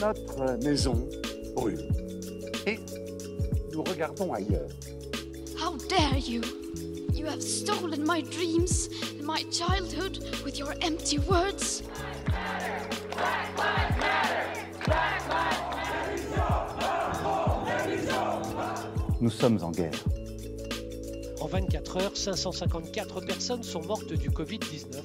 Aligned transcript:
Notre 0.00 0.56
maison 0.64 1.08
brûle. 1.54 1.86
Et 2.66 2.78
nous 3.72 3.82
regardons 3.82 4.32
ailleurs. 4.32 4.70
How 5.58 5.76
dare 5.88 6.16
you! 6.16 6.40
You 7.12 7.26
have 7.26 7.42
stolen 7.42 8.06
my 8.06 8.22
dreams 8.22 8.88
and 9.18 9.26
my 9.26 9.44
childhood 9.50 10.18
with 10.42 10.58
your 10.58 10.72
empty 10.80 11.18
words. 11.18 11.82
Nous 19.20 19.30
sommes 19.30 19.58
en 19.62 19.70
guerre. 19.70 19.90
En 21.42 21.46
24 21.46 21.96
heures, 21.98 22.12
554 22.14 23.20
personnes 23.20 23.62
sont 23.62 23.82
mortes 23.82 24.14
du 24.14 24.30
Covid-19. 24.30 25.02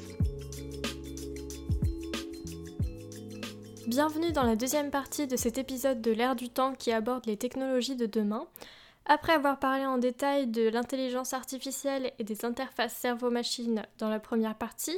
Bienvenue 3.87 4.31
dans 4.31 4.45
la 4.45 4.55
deuxième 4.55 4.89
partie 4.89 5.27
de 5.27 5.35
cet 5.35 5.59
épisode 5.59 6.01
de 6.01 6.11
l'ère 6.11 6.35
du 6.35 6.49
temps 6.49 6.73
qui 6.73 6.91
aborde 6.91 7.27
les 7.27 7.37
technologies 7.37 7.95
de 7.95 8.07
demain. 8.07 8.47
Après 9.05 9.33
avoir 9.33 9.59
parlé 9.59 9.85
en 9.85 9.99
détail 9.99 10.47
de 10.47 10.67
l'intelligence 10.67 11.33
artificielle 11.33 12.11
et 12.17 12.23
des 12.23 12.45
interfaces 12.45 12.95
cerveau-machine 12.95 13.85
dans 13.99 14.09
la 14.09 14.19
première 14.19 14.55
partie, 14.55 14.97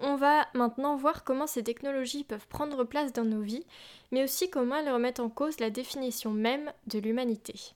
on 0.00 0.16
va 0.16 0.48
maintenant 0.54 0.96
voir 0.96 1.22
comment 1.24 1.46
ces 1.46 1.62
technologies 1.62 2.24
peuvent 2.24 2.48
prendre 2.48 2.84
place 2.84 3.12
dans 3.12 3.26
nos 3.26 3.42
vies, 3.42 3.66
mais 4.10 4.24
aussi 4.24 4.48
comment 4.48 4.76
elles 4.76 4.90
remettent 4.90 5.20
en 5.20 5.28
cause 5.28 5.60
la 5.60 5.68
définition 5.68 6.30
même 6.30 6.72
de 6.86 7.00
l'humanité. 7.00 7.74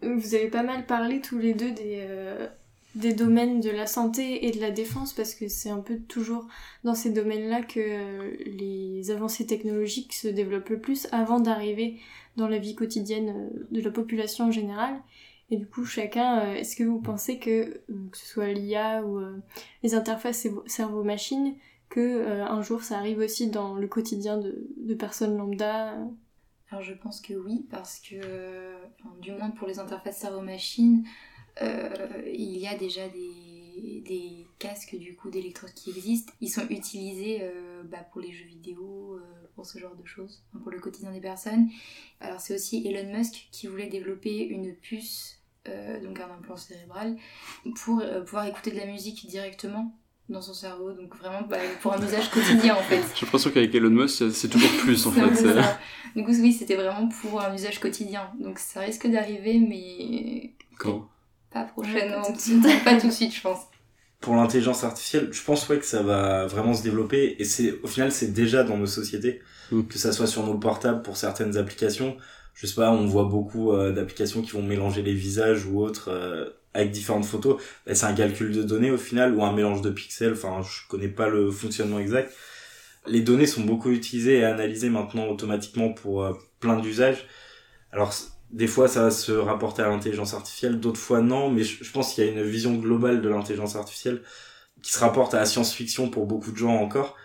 Vous 0.00 0.34
avez 0.34 0.48
pas 0.48 0.62
mal 0.62 0.86
parlé 0.86 1.20
tous 1.20 1.38
les 1.38 1.52
deux 1.52 1.72
des, 1.72 2.06
euh, 2.08 2.48
des 2.94 3.12
domaines 3.12 3.60
de 3.60 3.70
la 3.70 3.86
santé 3.86 4.46
et 4.46 4.52
de 4.52 4.60
la 4.60 4.70
défense 4.70 5.12
parce 5.12 5.34
que 5.34 5.48
c'est 5.48 5.70
un 5.70 5.80
peu 5.80 5.98
toujours 5.98 6.46
dans 6.84 6.94
ces 6.94 7.10
domaines-là 7.10 7.62
que 7.62 7.80
euh, 7.80 8.36
les 8.46 9.10
avancées 9.10 9.46
technologiques 9.46 10.12
se 10.12 10.28
développent 10.28 10.68
le 10.68 10.80
plus 10.80 11.08
avant 11.10 11.40
d'arriver 11.40 11.98
dans 12.36 12.46
la 12.46 12.58
vie 12.58 12.74
quotidienne 12.74 13.50
euh, 13.52 13.66
de 13.72 13.80
la 13.80 13.90
population 13.90 14.46
en 14.46 14.50
général. 14.52 14.94
Et 15.50 15.56
du 15.56 15.66
coup, 15.66 15.84
chacun, 15.84 16.40
euh, 16.40 16.54
est-ce 16.54 16.76
que 16.76 16.84
vous 16.84 17.00
pensez 17.00 17.38
que, 17.38 17.82
que 18.10 18.16
ce 18.16 18.26
soit 18.26 18.52
l'IA 18.52 19.02
ou 19.04 19.20
les 19.82 19.94
interfaces 19.94 20.46
cerveau-machine, 20.66 21.54
que 21.88 22.40
un 22.40 22.62
jour 22.62 22.82
ça 22.82 22.98
arrive 22.98 23.18
aussi 23.18 23.50
dans 23.50 23.74
le 23.74 23.86
quotidien 23.86 24.38
de, 24.38 24.66
de 24.78 24.94
personnes 24.94 25.36
lambda 25.36 25.96
Alors 26.70 26.82
je 26.82 26.94
pense 26.94 27.20
que 27.20 27.34
oui, 27.34 27.66
parce 27.70 28.00
que, 28.00 28.72
du 29.20 29.32
moins 29.32 29.50
pour 29.50 29.68
les 29.68 29.78
interfaces 29.78 30.18
cerveau-machine, 30.18 31.04
il 31.60 32.58
y 32.58 32.66
a 32.66 32.76
déjà 32.76 33.08
des, 33.08 34.00
des 34.00 34.46
casques 34.58 34.96
du 34.96 35.14
coup 35.14 35.30
d'électrode 35.30 35.72
qui 35.72 35.90
existent. 35.90 36.32
Ils 36.40 36.48
sont 36.48 36.66
utilisés 36.68 37.40
euh, 37.42 37.82
bah, 37.84 38.06
pour 38.12 38.20
les 38.20 38.32
jeux 38.32 38.46
vidéo, 38.46 39.18
euh, 39.18 39.48
pour 39.54 39.66
ce 39.66 39.78
genre 39.78 39.94
de 39.94 40.06
choses, 40.06 40.42
pour 40.62 40.70
le 40.70 40.80
quotidien 40.80 41.12
des 41.12 41.20
personnes. 41.20 41.68
Alors 42.20 42.40
c'est 42.40 42.54
aussi 42.54 42.86
Elon 42.86 43.16
Musk 43.16 43.48
qui 43.50 43.66
voulait 43.66 43.88
développer 43.88 44.44
une 44.46 44.74
puce, 44.74 45.40
donc 46.02 46.20
un 46.20 46.30
implant 46.30 46.58
cérébral, 46.58 47.16
pour 47.76 48.02
pouvoir 48.26 48.46
écouter 48.46 48.70
de 48.70 48.76
la 48.76 48.84
musique 48.86 49.26
directement 49.26 49.96
dans 50.28 50.40
son 50.40 50.54
cerveau, 50.54 50.92
donc 50.92 51.14
vraiment 51.16 51.42
bah, 51.42 51.58
pour 51.82 51.92
un 51.92 52.02
usage 52.02 52.30
quotidien 52.30 52.74
en 52.74 52.82
fait. 52.82 53.02
J'ai 53.14 53.26
l'impression 53.26 53.50
qu'avec 53.50 53.74
Elon 53.74 53.90
Musk, 53.90 54.30
c'est 54.32 54.48
toujours 54.48 54.70
plus 54.78 55.06
en 55.06 55.12
fait. 55.12 55.30
Du 56.16 56.24
coup, 56.24 56.32
oui, 56.32 56.52
c'était 56.52 56.76
vraiment 56.76 57.08
pour 57.08 57.40
un 57.40 57.54
usage 57.54 57.80
quotidien. 57.80 58.30
Donc 58.38 58.58
ça 58.58 58.80
risque 58.80 59.06
d'arriver, 59.06 59.58
mais. 59.58 60.54
Quand? 60.78 61.08
Pas 61.54 61.64
prochainement, 61.64 62.22
pas 62.84 62.96
tout 63.00 63.06
de 63.06 63.12
suite, 63.12 63.34
je 63.34 63.40
pense. 63.40 63.60
Pour 64.20 64.36
l'intelligence 64.36 64.84
artificielle, 64.84 65.30
je 65.32 65.42
pense 65.42 65.66
ouais 65.68 65.78
que 65.78 65.86
ça 65.86 66.02
va 66.02 66.46
vraiment 66.46 66.74
se 66.74 66.82
développer 66.82 67.36
et 67.38 67.44
c'est 67.44 67.78
au 67.82 67.86
final 67.86 68.12
c'est 68.12 68.32
déjà 68.32 68.64
dans 68.64 68.76
nos 68.76 68.86
sociétés, 68.86 69.40
Mm. 69.70 69.84
que 69.84 69.98
ça 69.98 70.12
soit 70.12 70.26
sur 70.26 70.44
nos 70.44 70.58
portables 70.58 71.02
pour 71.02 71.16
certaines 71.16 71.56
applications. 71.56 72.16
Je 72.54 72.66
sais 72.66 72.74
pas, 72.74 72.90
on 72.90 73.06
voit 73.06 73.24
beaucoup 73.24 73.72
euh, 73.72 73.92
d'applications 73.92 74.42
qui 74.42 74.52
vont 74.52 74.62
mélanger 74.62 75.02
les 75.02 75.14
visages 75.14 75.66
ou 75.66 75.80
autres 75.80 76.10
euh, 76.10 76.50
avec 76.72 76.90
différentes 76.90 77.24
photos. 77.24 77.60
Bah, 77.86 77.94
c'est 77.94 78.06
un 78.06 78.14
calcul 78.14 78.52
de 78.52 78.62
données 78.62 78.90
au 78.90 78.98
final 78.98 79.34
ou 79.34 79.44
un 79.44 79.52
mélange 79.52 79.82
de 79.82 79.90
pixels. 79.90 80.32
Enfin, 80.32 80.62
je 80.62 80.88
connais 80.88 81.08
pas 81.08 81.28
le 81.28 81.50
fonctionnement 81.50 81.98
exact. 81.98 82.32
Les 83.06 83.20
données 83.20 83.46
sont 83.46 83.62
beaucoup 83.62 83.90
utilisées 83.90 84.38
et 84.38 84.44
analysées 84.44 84.88
maintenant 84.88 85.26
automatiquement 85.28 85.92
pour 85.92 86.22
euh, 86.22 86.32
plein 86.60 86.78
d'usages. 86.78 87.26
Alors 87.92 88.12
des 88.54 88.68
fois 88.68 88.86
ça 88.86 89.02
va 89.02 89.10
se 89.10 89.32
rapporter 89.32 89.82
à 89.82 89.88
l'intelligence 89.88 90.32
artificielle, 90.32 90.78
d'autres 90.78 91.00
fois 91.00 91.20
non, 91.20 91.50
mais 91.50 91.64
je, 91.64 91.90
pense 91.90 92.14
qu'il 92.14 92.24
y 92.24 92.28
a 92.28 92.30
une 92.30 92.42
vision 92.42 92.72
globale 92.74 93.20
de 93.20 93.28
l'intelligence 93.28 93.74
artificielle 93.74 94.22
qui 94.80 94.92
se 94.92 95.00
rapporte 95.00 95.34
à 95.34 95.40
la 95.40 95.44
science-fiction 95.44 96.08
pour 96.08 96.26
beaucoup 96.26 96.52
de 96.52 96.56
gens 96.56 96.76
encore. 96.76 97.16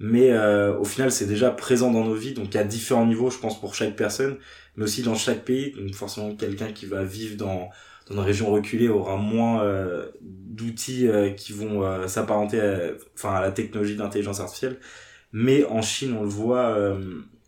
Mais 0.00 0.32
euh, 0.32 0.76
au 0.76 0.84
final, 0.84 1.12
c'est 1.12 1.26
déjà 1.26 1.52
présent 1.52 1.92
dans 1.92 2.04
nos 2.04 2.14
vies, 2.14 2.32
donc 2.32 2.56
à 2.56 2.64
différents 2.64 3.06
niveaux, 3.06 3.30
je 3.30 3.38
pense, 3.38 3.60
pour 3.60 3.76
chaque 3.76 3.94
personne, 3.94 4.38
mais 4.76 4.84
aussi 4.84 5.02
dans 5.02 5.14
chaque 5.14 5.44
pays. 5.44 5.72
Donc 5.72 5.94
forcément, 5.94 6.34
quelqu'un 6.34 6.72
qui 6.72 6.86
va 6.86 7.04
vivre 7.04 7.36
dans, 7.36 7.70
dans 8.08 8.14
une 8.14 8.20
région 8.20 8.50
reculée 8.50 8.88
aura 8.88 9.16
moins 9.16 9.62
euh, 9.62 10.10
d'outils 10.20 11.06
euh, 11.06 11.30
qui 11.30 11.52
vont 11.52 12.08
s'apparenter 12.08 12.60
à, 12.60 12.78
enfin, 13.14 13.34
à 13.34 13.40
la 13.40 13.52
technologie 13.52 13.94
d'intelligence 13.94 14.40
artificielle. 14.40 14.80
Mais 15.32 15.64
en 15.66 15.80
Chine, 15.80 16.16
on 16.18 16.22
le 16.22 16.28
voit 16.28 16.76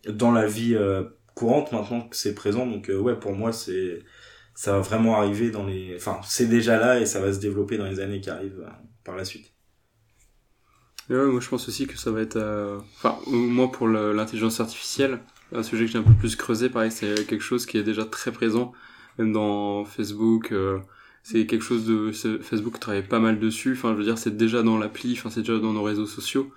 dans 0.07 0.31
la 0.31 0.47
vie 0.47 0.75
courante 1.35 1.71
maintenant 1.71 2.01
que 2.01 2.15
c'est 2.15 2.33
présent. 2.33 2.65
Donc 2.65 2.89
euh, 2.89 2.97
ouais, 2.97 3.15
pour 3.15 3.33
moi, 3.33 3.53
c'est 3.53 3.99
ça 4.55 4.71
va 4.71 4.79
vraiment 4.79 5.17
arriver 5.17 5.51
dans 5.51 5.65
les... 5.65 5.93
Enfin, 5.97 6.19
c'est 6.23 6.47
déjà 6.47 6.79
là 6.79 6.99
et 6.99 7.05
ça 7.05 7.19
va 7.19 7.33
se 7.33 7.39
développer 7.39 7.77
dans 7.77 7.85
les 7.85 7.99
années 7.99 8.21
qui 8.21 8.29
arrivent 8.29 8.63
euh, 8.65 8.71
par 9.03 9.17
la 9.17 9.25
suite. 9.25 9.51
Ouais, 11.09 11.25
moi 11.25 11.39
je 11.39 11.49
pense 11.49 11.67
aussi 11.67 11.85
que 11.85 11.97
ça 11.97 12.09
va 12.09 12.21
être, 12.21 12.37
euh, 12.37 12.79
enfin, 12.95 13.19
au 13.27 13.35
moins 13.35 13.67
pour 13.67 13.87
l'intelligence 13.87 14.59
artificielle, 14.59 15.19
un 15.51 15.61
sujet 15.61 15.85
que 15.85 15.91
j'ai 15.91 15.99
un 15.99 16.03
peu 16.03 16.13
plus 16.13 16.35
creusé, 16.35 16.69
pareil, 16.69 16.89
c'est 16.89 17.27
quelque 17.27 17.43
chose 17.43 17.65
qui 17.67 17.77
est 17.77 17.83
déjà 17.83 18.05
très 18.05 18.31
présent, 18.31 18.71
même 19.19 19.31
dans 19.31 19.85
Facebook. 19.85 20.51
euh, 20.51 20.79
c'est 21.21 21.47
quelque 21.47 21.63
chose 21.63 21.85
de 21.85 22.11
Facebook 22.11 22.79
travaille 22.79 23.07
pas 23.07 23.19
mal 23.19 23.39
dessus. 23.39 23.73
Enfin, 23.73 23.93
je 23.93 23.97
veux 23.97 24.03
dire, 24.03 24.17
c'est 24.17 24.37
déjà 24.37 24.61
dans 24.61 24.77
l'appli, 24.77 25.13
enfin, 25.13 25.31
c'est 25.31 25.41
déjà 25.41 25.57
dans 25.57 25.73
nos 25.73 25.81
réseaux 25.83 26.05
sociaux. 26.05 26.51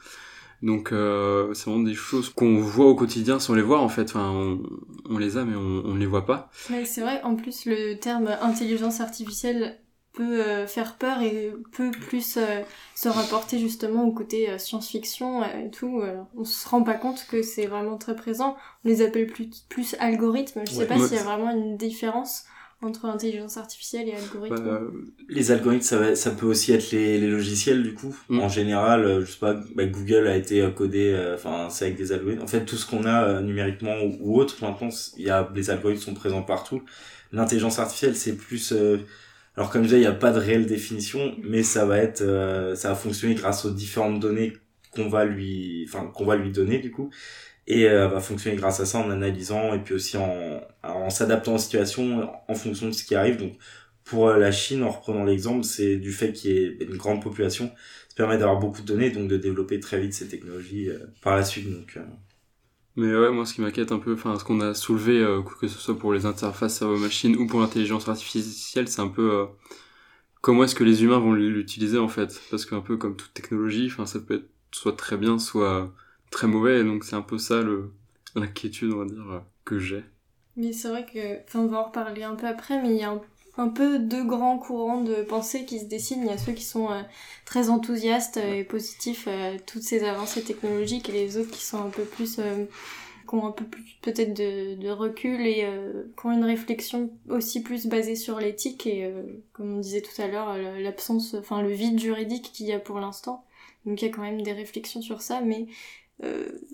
Donc, 0.63 0.93
euh, 0.93 1.55
c'est 1.55 1.71
vraiment 1.71 1.85
des 1.85 1.95
choses 1.95 2.31
qu'on 2.31 2.57
voit 2.59 2.87
au 2.87 2.95
quotidien 2.95 3.39
sans 3.39 3.55
les 3.55 3.63
voir 3.63 3.83
en 3.83 3.89
fait. 3.89 4.03
Enfin, 4.11 4.31
on, 4.31 4.63
on 5.09 5.19
les 5.19 5.37
a, 5.37 5.45
mais 5.45 5.57
on, 5.57 5.95
ne 5.95 5.99
les 5.99 6.07
voit 6.07 6.27
pas. 6.27 6.51
Ouais, 6.71 6.85
c'est 6.85 7.01
vrai, 7.01 7.23
en 7.23 7.37
plus 7.37 7.65
le 7.65 7.95
terme 7.95 8.29
intelligence 8.41 9.01
artificielle 9.01 9.79
peut 10.15 10.43
euh, 10.45 10.67
faire 10.67 10.97
peur 10.97 11.23
et 11.23 11.53
peut 11.71 11.93
plus 11.93 12.39
euh, 12.39 12.63
se 12.97 13.09
rapporter 13.09 13.61
justement 13.61 14.05
au 14.05 14.13
côté 14.13 14.51
euh, 14.51 14.59
science-fiction 14.59 15.43
euh, 15.45 15.67
et 15.67 15.71
tout. 15.71 16.01
euh, 16.01 16.17
on 16.37 16.45
se 16.45 16.69
rend 16.69 16.83
pas 16.83 16.95
compte 16.95 17.25
que 17.31 17.43
c'est 17.43 17.67
vraiment 17.67 17.97
très 17.99 18.17
présent. 18.17 18.57
On 18.85 18.89
les 18.89 19.01
appelle 19.03 19.29
plus, 19.29 19.49
plus 19.69 19.95
algorithmes. 20.01 20.63
Je 20.67 20.73
sais 20.73 20.79
Ouais. 20.79 20.87
pas 20.87 20.99
s'il 20.99 21.17
y 21.17 21.21
a 21.21 21.23
vraiment 21.23 21.51
une 21.51 21.77
différence 21.77 22.47
entre 22.81 23.06
intelligence 23.06 23.56
artificielle 23.56 24.09
et 24.09 24.15
algorithme. 24.15 24.56
Bah, 24.56 24.81
euh, 24.83 24.91
Les 25.28 25.50
algorithmes, 25.50 25.83
ça, 25.83 25.99
va, 25.99 26.15
ça 26.15 26.31
peut 26.31 26.47
aussi 26.47 26.72
être 26.72 26.93
les, 26.93 27.19
les 27.19 27.27
logiciels 27.27 27.83
du 27.83 27.93
coup. 27.94 28.16
Mm. 28.28 28.41
En 28.41 28.49
général, 28.49 29.05
euh, 29.05 29.21
je 29.25 29.33
sais 29.33 29.39
pas, 29.39 29.55
bah, 29.75 29.84
Google 29.87 30.28
a 30.28 30.37
été 30.37 30.61
euh, 30.62 30.71
codé, 30.71 31.12
euh, 31.12 31.34
enfin 31.34 31.69
c'est 31.71 31.87
avec 31.87 31.97
des 31.97 32.12
algorithmes. 32.12 32.43
En 32.43 32.47
fait, 32.47 32.65
tout 32.65 32.77
ce 32.77 32.87
qu'on 32.87 33.05
a 33.05 33.25
euh, 33.25 33.41
numériquement 33.41 33.97
ou, 34.03 34.17
ou 34.21 34.41
autre, 34.41 34.56
maintenant, 34.62 34.91
il 35.17 35.25
y 35.25 35.31
a 35.31 35.50
les 35.55 35.71
algorithmes 35.71 36.03
sont 36.03 36.15
présents 36.15 36.43
partout. 36.43 36.83
L'intelligence 37.33 37.78
artificielle, 37.78 38.15
c'est 38.17 38.37
plus, 38.37 38.72
euh, 38.72 38.99
alors 39.56 39.71
comme 39.71 39.83
je 39.83 39.88
disais, 39.88 39.99
il 39.99 40.03
n'y 40.03 40.06
a 40.06 40.12
pas 40.12 40.31
de 40.33 40.38
réelle 40.38 40.67
définition, 40.67 41.34
mais 41.43 41.62
ça 41.65 41.84
va 41.84 41.99
être, 41.99 42.22
euh, 42.22 42.75
ça 42.77 42.91
va 42.91 42.94
fonctionner 42.94 43.34
grâce 43.34 43.65
aux 43.65 43.71
différentes 43.71 44.21
données 44.21 44.53
qu'on 44.93 45.09
va 45.09 45.25
lui, 45.25 45.84
enfin 45.88 46.06
qu'on 46.15 46.25
va 46.25 46.37
lui 46.37 46.53
donner 46.53 46.78
du 46.78 46.91
coup, 46.91 47.11
et 47.69 47.89
euh, 47.89 48.09
va 48.09 48.21
fonctionner 48.21 48.56
grâce 48.56 48.81
à 48.81 48.87
ça 48.87 48.99
en 48.99 49.11
analysant 49.11 49.75
et 49.75 49.81
puis 49.84 49.95
aussi 49.95 50.17
en, 50.19 50.61
en 50.84 51.11
s'adaptant 51.11 51.55
aux 51.56 51.59
situations 51.59 52.31
en 52.49 52.55
fonction 52.56 52.89
de 52.89 52.93
ce 52.93 53.05
qui 53.05 53.15
arrive. 53.17 53.39
Donc 53.39 53.55
pour 54.05 54.29
euh, 54.29 54.38
la 54.38 54.53
Chine, 54.53 54.82
en 54.85 54.91
reprenant 54.91 55.25
l'exemple, 55.25 55.65
c'est 55.65 55.99
du 55.99 56.12
fait 56.12 56.32
qu'il 56.32 56.53
y 56.53 56.59
ait 56.59 56.79
une 56.81 56.97
grande 56.99 57.23
population, 57.23 57.69
ça 58.09 58.17
permet 58.17 58.38
d'avoir 58.38 58.59
beaucoup 58.61 58.82
de 58.82 58.87
données, 58.87 59.11
donc 59.11 59.29
de 59.29 59.37
développer 59.38 59.81
très 59.81 60.00
vite 60.00 60.15
ces 60.15 60.29
technologies 60.29 60.91
euh, 60.91 60.99
par 61.23 61.37
la 61.37 61.44
suite. 61.44 61.70
Donc, 61.70 61.97
euh, 61.99 62.03
Mais 62.97 63.15
ouais, 63.17 63.31
moi, 63.31 63.47
ce 63.47 63.55
qui 63.55 63.61
m'inquiète 63.61 63.93
un 63.93 63.99
peu, 64.00 64.15
enfin, 64.15 64.38
ce 64.38 64.44
qu'on 64.44 64.61
a 64.61 64.75
soulevé, 64.75 65.20
euh, 65.20 65.43
que 65.43 65.69
ce 65.69 65.79
soit 65.79 65.99
pour 65.99 66.12
les 66.12 66.26
interfaces 66.26 66.79
cerveau-machine 66.79 67.37
ou 67.37 67.47
pour 67.47 67.61
l'intelligence 67.61 68.09
artificielle, 68.09 68.88
c'est 68.88 69.00
un 69.00 69.09
peu 69.09 69.32
euh, 69.32 69.47
comment 70.41 70.65
est-ce 70.65 70.75
que 70.75 70.85
les 70.85 71.05
humains 71.05 71.19
vont 71.20 71.32
l'utiliser 71.35 71.99
en 71.99 72.09
fait, 72.09 72.41
parce 72.50 72.67
qu'un 72.67 72.81
peu 72.81 72.97
comme 72.97 73.17
toute 73.17 73.35
technologie, 73.35 73.88
enfin, 73.93 74.06
ça 74.06 74.20
peut 74.20 74.37
être 74.37 74.50
soit 74.73 74.97
très 74.97 75.17
bien, 75.17 75.38
soit 75.38 75.94
très 76.31 76.47
mauvais, 76.47 76.81
et 76.81 76.85
donc 76.85 77.05
c'est 77.05 77.17
un 77.17 77.23
peu 77.23 77.39
ça 77.39 77.63
l'inquiétude, 78.35 78.93
on 78.93 78.99
va 78.99 79.05
dire, 79.07 79.31
euh, 79.31 79.41
que 79.65 79.79
j'ai. 79.79 80.05
Mais 80.57 80.73
c'est 80.73 80.89
vrai 80.89 81.07
que, 81.07 81.43
enfin, 81.45 81.61
on 81.61 81.67
va 81.67 81.81
en 81.81 81.85
reparler 81.85 82.23
un 82.23 82.35
peu 82.35 82.47
après, 82.47 82.83
mais 82.83 82.91
il 82.91 83.01
y 83.01 83.05
a 83.05 83.21
un, 83.57 83.69
peu 83.69 83.99
deux 83.99 84.25
grands 84.25 84.59
courants 84.59 85.03
de 85.03 85.23
pensée 85.23 85.65
qui 85.65 85.81
se 85.81 85.85
dessinent. 85.87 86.23
Il 86.23 86.29
y 86.29 86.33
a 86.33 86.39
ceux 86.39 86.53
qui 86.53 86.65
sont 86.65 86.91
euh, 86.91 87.03
très 87.45 87.71
enthousiastes 87.71 88.37
euh, 88.39 88.55
et 88.55 88.65
positifs 88.65 89.29
à 89.29 89.59
toutes 89.59 89.83
ces 89.83 90.05
avancées 90.05 90.43
technologiques 90.43 91.09
et 91.09 91.13
les 91.13 91.37
autres 91.37 91.51
qui 91.51 91.65
sont 91.65 91.83
un 91.83 91.91
peu 91.91 92.03
plus, 92.03 92.39
euh, 92.39 92.65
qui 93.29 93.35
ont 93.35 93.47
un 93.47 93.53
peu 93.53 93.65
plus 93.65 93.99
peut-être 94.03 94.35
de, 94.35 94.91
recul 94.91 95.41
et 95.47 95.65
euh, 95.65 96.05
qui 96.19 96.27
ont 96.27 96.33
une 96.33 96.45
réflexion 96.45 97.11
aussi 97.29 97.63
plus 97.63 97.87
basée 97.87 98.17
sur 98.17 98.39
l'éthique 98.41 98.87
et, 98.87 99.05
euh, 99.05 99.23
comme 99.53 99.77
on 99.77 99.81
disait 99.81 100.01
tout 100.01 100.21
à 100.21 100.27
l'heure, 100.27 100.51
euh, 100.51 100.81
l'absence, 100.81 101.35
enfin, 101.35 101.63
le 101.63 101.71
vide 101.71 102.01
juridique 102.01 102.51
qu'il 102.53 102.67
y 102.67 102.73
a 102.73 102.79
pour 102.79 102.99
l'instant. 102.99 103.45
Donc 103.85 104.03
il 104.03 104.07
y 104.07 104.09
a 104.09 104.13
quand 104.13 104.23
même 104.23 104.43
des 104.43 104.53
réflexions 104.53 105.03
sur 105.03 105.23
ça, 105.23 105.41
mais 105.41 105.67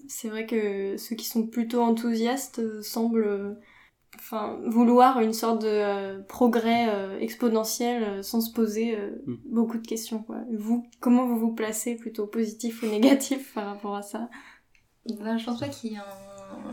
c'est 0.08 0.28
vrai 0.28 0.46
que 0.46 0.96
ceux 0.96 1.16
qui 1.16 1.26
sont 1.26 1.46
plutôt 1.46 1.80
enthousiastes 1.80 2.82
semblent 2.82 3.58
enfin, 4.16 4.60
vouloir 4.66 5.20
une 5.20 5.32
sorte 5.32 5.62
de 5.62 6.22
progrès 6.22 6.88
exponentiel 7.20 8.22
sans 8.24 8.40
se 8.40 8.52
poser 8.52 8.96
Mm. 9.26 9.34
beaucoup 9.46 9.78
de 9.78 9.86
questions. 9.86 10.22
Quoi. 10.22 10.38
Vous, 10.52 10.86
comment 11.00 11.26
vous 11.26 11.38
vous 11.38 11.54
placez, 11.54 11.96
plutôt 11.96 12.26
positif 12.26 12.82
ou 12.82 12.86
négatif 12.86 13.52
par 13.54 13.66
rapport 13.66 13.96
à 13.96 14.02
ça? 14.02 14.28
Ben, 15.06 15.36
je 15.36 15.44
pense 15.44 15.60
pas 15.60 15.68
qu'il 15.68 15.92
y 15.92 15.94
ait 15.94 15.98
un 15.98 16.04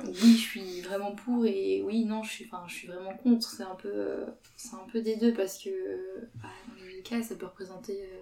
oui, 0.05 0.33
je 0.35 0.41
suis 0.41 0.81
vraiment 0.81 1.13
pour 1.13 1.45
et 1.45 1.81
oui, 1.85 2.05
non, 2.05 2.23
je 2.23 2.31
suis, 2.31 2.45
enfin, 2.45 2.63
je 2.67 2.73
suis 2.73 2.87
vraiment 2.87 3.15
contre. 3.17 3.49
C'est 3.49 3.63
un 3.63 3.75
peu, 3.75 3.91
euh, 3.93 4.25
c'est 4.55 4.75
un 4.75 4.87
peu 4.91 5.01
des 5.01 5.15
deux 5.15 5.33
parce 5.33 5.61
que 5.63 5.69
bah, 6.41 6.49
dans 6.67 6.85
les 6.85 6.97
deux 6.97 7.01
cas, 7.01 7.21
ça 7.21 7.35
peut 7.35 7.45
représenter 7.45 8.03
euh, 8.03 8.05
euh, 8.05 8.21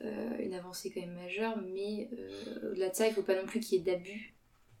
une 0.00 0.54
avancée 0.54 0.90
quand 0.92 1.00
même 1.00 1.14
majeure, 1.14 1.56
mais 1.72 2.08
euh, 2.18 2.70
au-delà 2.72 2.90
de 2.90 2.94
ça, 2.94 3.06
il 3.08 3.14
faut 3.14 3.22
pas 3.22 3.34
non 3.40 3.46
plus 3.46 3.60
qu'il 3.60 3.78
y 3.78 3.80
ait 3.80 3.84
d'abus. 3.84 4.34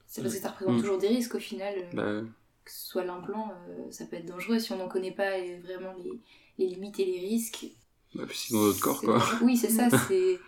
C'est 0.06 0.22
parce 0.22 0.34
que 0.34 0.40
ça 0.40 0.50
représente 0.50 0.76
Mm. 0.76 0.80
toujours 0.80 0.98
des 0.98 1.08
risques 1.08 1.34
au 1.34 1.40
final. 1.40 1.74
euh, 1.78 1.90
Bah, 2.22 2.28
que 2.64 2.70
ce 2.72 2.86
soit 2.88 3.04
l'implant, 3.04 3.52
euh, 3.68 3.90
ça 3.90 4.06
peut 4.06 4.16
être 4.16 4.26
dangereux 4.26 4.58
si 4.58 4.72
on 4.72 4.76
n'en 4.78 4.88
connaît 4.88 5.12
pas 5.12 5.38
euh, 5.38 5.58
vraiment 5.62 5.94
les, 6.04 6.20
les 6.58 6.66
limites 6.74 6.98
et 7.00 7.04
les 7.04 7.20
risques. 7.20 7.66
bah, 8.14 8.24
puis 8.26 8.36
c'est 8.36 8.54
dans 8.54 8.62
notre 8.62 8.80
corps, 8.80 9.00
quoi. 9.00 9.22
Oui, 9.42 9.56
c'est 9.56 9.70
ça, 9.70 9.88
c'est. 10.08 10.38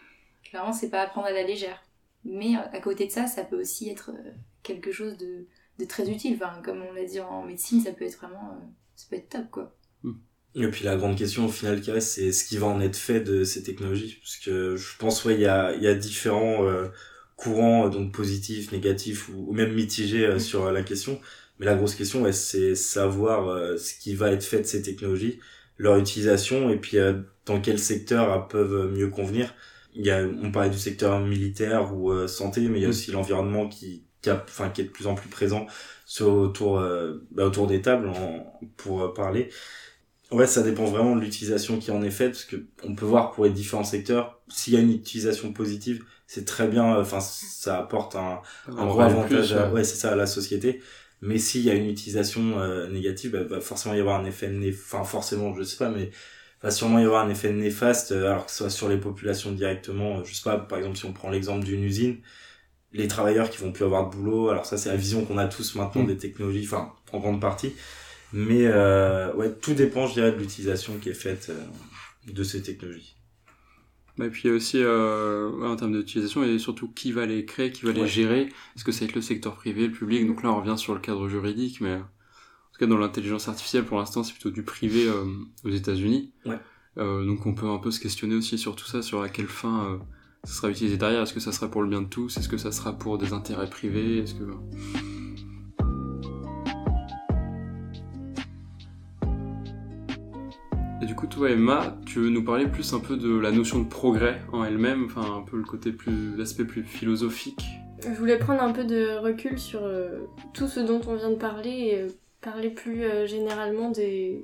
Clairement, 0.45 0.73
c'est 0.73 0.91
pas 0.91 1.03
à 1.03 1.07
prendre 1.07 1.27
à 1.27 1.33
la 1.33 1.43
légère. 1.43 1.83
Mais 2.25 2.57
euh, 2.57 2.61
à 2.73 2.81
côté 2.81 3.07
de 3.07 3.13
ça, 3.13 3.27
ça 3.27 3.45
peut 3.45 3.61
aussi 3.61 3.89
être 3.91 4.11
euh, 4.11 4.33
quelque 4.63 4.91
chose 4.93 5.17
de, 5.19 5.47
de 5.79 5.85
très 5.85 6.11
utile. 6.11 6.35
Enfin, 6.41 6.61
comme 6.63 6.83
on 6.83 6.93
l'a 6.93 7.05
dit 7.05 7.21
en 7.21 7.45
médecine, 7.45 7.81
ça 7.81 7.93
peut 7.93 8.05
être 8.05 8.17
vraiment. 8.19 8.53
euh, 8.55 8.65
ça 8.97 9.07
peut 9.11 9.17
être 9.17 9.29
top, 9.29 9.51
quoi. 9.51 9.75
Et 10.55 10.67
puis 10.69 10.85
la 10.85 10.97
grande 10.97 11.17
question 11.17 11.47
au 11.47 11.49
final 11.49 11.81
qui 11.81 11.91
reste, 11.93 12.09
c'est 12.15 12.33
ce 12.33 12.45
qui 12.45 12.57
va 12.59 12.67
en 12.67 12.81
être 12.81 12.97
fait 12.97 13.21
de 13.21 13.45
ces 13.45 13.63
technologies. 13.63 14.17
Parce 14.21 14.37
que 14.39 14.77
je 14.77 14.97
pense, 14.99 15.25
ouais, 15.25 15.35
il 15.35 15.41
y 15.41 15.47
a, 15.47 15.75
il 15.75 15.83
y 15.83 15.87
a 15.87 15.95
différents 15.95 16.65
euh, 16.67 16.89
courants, 17.37 17.87
euh, 17.87 17.91
donc 17.91 18.13
positifs, 18.13 18.73
négatifs 18.73 19.29
ou, 19.29 19.47
ou 19.51 19.53
même 19.53 19.73
mitigés 19.75 20.27
euh, 20.27 20.39
sur 20.39 20.67
euh, 20.67 20.73
la 20.73 20.83
question. 20.83 21.21
Mais 21.59 21.67
la 21.67 21.75
grosse 21.77 21.95
question, 21.95 22.23
ouais, 22.23 22.33
c'est 22.33 22.75
savoir 22.75 23.49
euh, 23.49 23.77
ce 23.77 23.95
qui 23.95 24.15
va 24.15 24.33
être 24.33 24.43
fait 24.45 24.61
de 24.61 24.67
ces 24.67 24.83
technologies, 24.83 25.39
leur 25.77 25.97
utilisation 25.97 26.71
et 26.71 26.77
puis 26.79 26.99
euh, 26.99 27.15
dans 27.47 27.61
quel 27.61 27.79
secteur 27.79 28.33
elles 28.35 28.49
peuvent 28.49 28.91
mieux 28.93 29.09
convenir. 29.09 29.55
Il 29.95 30.05
y 30.07 30.11
a, 30.11 30.25
on 30.27 30.51
parlait 30.51 30.71
du 30.71 30.79
secteur 30.79 31.21
militaire 31.21 31.95
ou 31.95 32.11
euh, 32.13 32.27
santé, 32.29 32.63
mais 32.69 32.79
il 32.79 32.83
y 32.83 32.85
a 32.87 32.89
Mm. 32.89 32.91
aussi 32.91 33.11
l'environnement 33.13 33.69
qui, 33.69 34.05
qui, 34.23 34.31
a, 34.31 34.43
enfin, 34.49 34.71
qui 34.71 34.81
est 34.83 34.85
de 34.85 34.91
plus 34.91 35.07
en 35.07 35.15
plus 35.15 35.29
présent 35.29 35.67
sur, 36.07 36.29
autour, 36.33 36.79
euh, 36.81 37.27
bah, 37.33 37.45
autour 37.45 37.67
des 37.67 37.81
tables 37.83 38.09
en, 38.09 38.61
pour 38.77 39.03
euh, 39.03 39.13
parler. 39.15 39.51
Ouais, 40.31 40.47
ça 40.47 40.63
dépend 40.63 40.85
vraiment 40.85 41.17
de 41.17 41.21
l'utilisation 41.23 41.79
qui 41.79 41.91
en 41.91 42.03
est 42.03 42.11
faite, 42.11 42.33
parce 42.33 42.45
que 42.45 42.57
on 42.85 42.95
peut 42.95 43.07
voir 43.07 43.31
pour 43.33 43.45
les 43.45 43.51
différents 43.51 43.85
secteurs, 43.85 44.41
s'il 44.49 44.75
y 44.75 44.77
a 44.77 44.81
une 44.81 44.93
utilisation 44.93 45.53
positive, 45.55 46.05
c'est 46.27 46.45
très 46.45 46.69
bien, 46.69 46.97
euh, 46.97 47.01
enfin, 47.01 47.21
ça 47.21 47.79
apporte 47.79 48.15
un, 48.15 48.43
gros 48.69 49.01
avantage 49.01 49.49
plus, 49.49 49.53
à, 49.55 49.71
ouais. 49.73 49.85
c'est 49.85 49.97
ça, 49.97 50.13
à 50.13 50.17
la 50.17 50.27
société. 50.27 50.83
Mais 51.23 51.39
s'il 51.39 51.63
y 51.63 51.71
a 51.71 51.75
une 51.75 51.87
utilisation 51.89 52.61
euh, 52.61 52.89
négative, 52.89 53.33
bah, 53.33 53.43
va 53.45 53.61
forcément 53.61 53.95
y 53.95 54.01
avoir 54.01 54.21
un 54.21 54.25
effet 54.27 54.51
enfin, 54.71 55.03
forcément, 55.03 55.55
je 55.55 55.63
sais 55.63 55.79
pas, 55.79 55.91
mais 55.91 56.11
va 56.63 56.71
sûrement 56.71 56.99
y 56.99 57.05
avoir 57.05 57.25
un 57.25 57.31
effet 57.31 57.51
néfaste, 57.53 58.13
euh, 58.13 58.31
alors 58.31 58.45
que 58.47 58.51
ce 58.53 58.59
soit 58.59 58.71
sur 58.71 58.89
les 58.89 58.99
populations 58.99 59.53
directement, 59.53 60.23
je 60.25 60.35
sais 60.35 60.43
pas, 60.43 60.59
par 60.59 60.79
exemple, 60.79 60.97
si 60.99 61.07
on 61.07 61.13
prend 61.15 61.31
l'exemple 61.31 61.65
d'une 61.65 61.83
usine, 61.85 62.19
les 62.93 63.09
travailleurs 63.09 63.51
qui 63.51 63.59
vont 63.59 63.73
plus 63.73 63.85
avoir 63.85 64.09
de 64.11 64.17
boulot, 64.17 64.51
alors 64.51 64.67
ça, 64.67 64.77
c'est 64.79 64.89
la 64.91 64.97
vision 64.97 65.25
qu'on 65.25 65.39
a 65.39 65.47
tous 65.49 65.75
maintenant 65.75 66.03
Mm. 66.03 66.07
des 66.07 66.17
technologies, 66.19 66.65
enfin, 66.65 66.93
en 67.13 67.19
grande 67.21 67.41
partie. 67.41 67.75
Mais, 68.33 68.67
euh, 68.67 69.33
ouais, 69.35 69.55
tout 69.55 69.75
dépend, 69.75 70.07
je 70.07 70.15
dirais, 70.15 70.33
de 70.33 70.37
l'utilisation 70.39 70.99
qui 70.99 71.09
est 71.09 71.15
faite 71.15 71.49
euh, 71.51 72.33
de 72.33 72.43
ces 72.43 72.63
technologies. 72.63 73.15
Bah, 74.19 74.27
et 74.27 74.31
puis 74.31 74.51
aussi, 74.51 74.79
euh, 74.83 75.51
en 75.63 75.77
termes 75.77 75.93
d'utilisation, 75.93 76.43
et 76.43 76.59
surtout 76.59 76.89
qui 76.89 77.13
va 77.13 77.25
les 77.25 77.45
créer, 77.45 77.71
qui 77.71 77.85
va 77.85 77.93
les 77.93 78.03
Ouais. 78.03 78.09
gérer. 78.09 78.43
Est-ce 78.77 78.85
que 78.85 78.93
ça 78.93 79.01
va 79.01 79.07
être 79.07 79.15
le 79.15 79.23
secteur 79.23 79.55
privé, 79.55 79.87
le 79.87 79.93
public? 79.93 80.27
Donc 80.27 80.43
là, 80.43 80.51
on 80.53 80.61
revient 80.61 80.77
sur 80.77 80.93
le 80.95 81.01
cadre 81.01 81.29
juridique, 81.29 81.81
mais 81.81 81.95
en 81.95 82.01
tout 82.73 82.81
cas, 82.81 82.87
dans 82.87 82.99
l'intelligence 82.99 83.49
artificielle, 83.49 83.85
pour 83.85 83.99
l'instant, 83.99 84.25
c'est 84.25 84.33
plutôt 84.33 84.51
du 84.51 84.63
privé 84.63 85.07
euh, 85.07 85.25
aux 85.65 85.71
États-Unis. 85.71 86.33
Ouais. 86.45 86.59
Euh, 86.99 87.25
donc 87.25 87.47
on 87.47 87.55
peut 87.55 87.69
un 87.69 87.79
peu 87.79 87.93
se 87.93 88.01
questionner 88.01 88.35
aussi 88.35 88.59
sur 88.59 88.75
tout 88.75 88.87
ça, 88.87 89.03
sur 89.03 89.23
à 89.23 89.29
quelle 89.29 89.47
fin 89.47 89.85
euh, 89.93 89.99
ça 90.43 90.53
sera 90.53 90.71
utilisé 90.71 90.97
derrière. 90.97 91.23
Est-ce 91.23 91.33
que 91.33 91.41
ça 91.41 91.53
sera 91.53 91.71
pour 91.71 91.83
le 91.83 91.89
bien 91.89 92.03
de 92.03 92.09
tous? 92.09 92.37
Est-ce 92.37 92.49
que 92.49 92.59
ça 92.59 92.73
sera 92.73 92.93
pour 92.99 93.19
des 93.19 93.33
intérêts 93.33 93.71
privés? 93.71 94.19
Est-ce 94.19 94.35
que 94.35 94.45
coup, 101.19 101.27
toi, 101.27 101.51
Emma, 101.51 101.99
tu 102.07 102.21
veux 102.21 102.31
nous 102.31 102.45
parler 102.45 102.69
plus 102.69 102.93
un 102.93 103.01
peu 103.01 103.17
de 103.17 103.37
la 103.37 103.51
notion 103.51 103.81
de 103.81 103.89
progrès 103.89 104.41
en 104.53 104.63
elle-même, 104.63 105.07
enfin 105.07 105.39
un 105.39 105.43
peu 105.43 105.57
le 105.57 105.65
côté 105.65 105.91
plus, 105.91 106.37
l'aspect 106.37 106.65
plus 106.65 106.85
philosophique? 106.85 107.61
Je 108.05 108.15
voulais 108.15 108.39
prendre 108.39 108.63
un 108.63 108.73
peu 108.73 108.85
de 108.85 109.17
recul 109.17 109.59
sur 109.59 109.83
euh, 109.83 110.21
tout 110.55 110.69
ce 110.69 110.79
dont 110.79 111.01
on 111.09 111.17
vient 111.17 111.31
de 111.31 111.37
parler 111.37 111.71
et 111.71 112.01
euh, 112.03 112.09
parler 112.41 112.71
plus 112.71 113.03
euh, 113.03 113.27
généralement 113.27 113.91
des, 113.91 114.43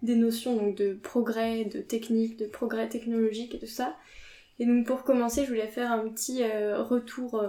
des 0.00 0.16
notions 0.16 0.56
donc, 0.56 0.78
de 0.78 0.94
progrès, 0.94 1.66
de 1.66 1.80
technique, 1.80 2.38
de 2.38 2.46
progrès 2.46 2.88
technologique 2.88 3.54
et 3.54 3.58
tout 3.58 3.66
ça. 3.66 3.94
Et 4.58 4.64
donc 4.64 4.86
pour 4.86 5.04
commencer, 5.04 5.44
je 5.44 5.48
voulais 5.48 5.68
faire 5.68 5.92
un 5.92 6.08
petit 6.08 6.42
retour 6.44 7.44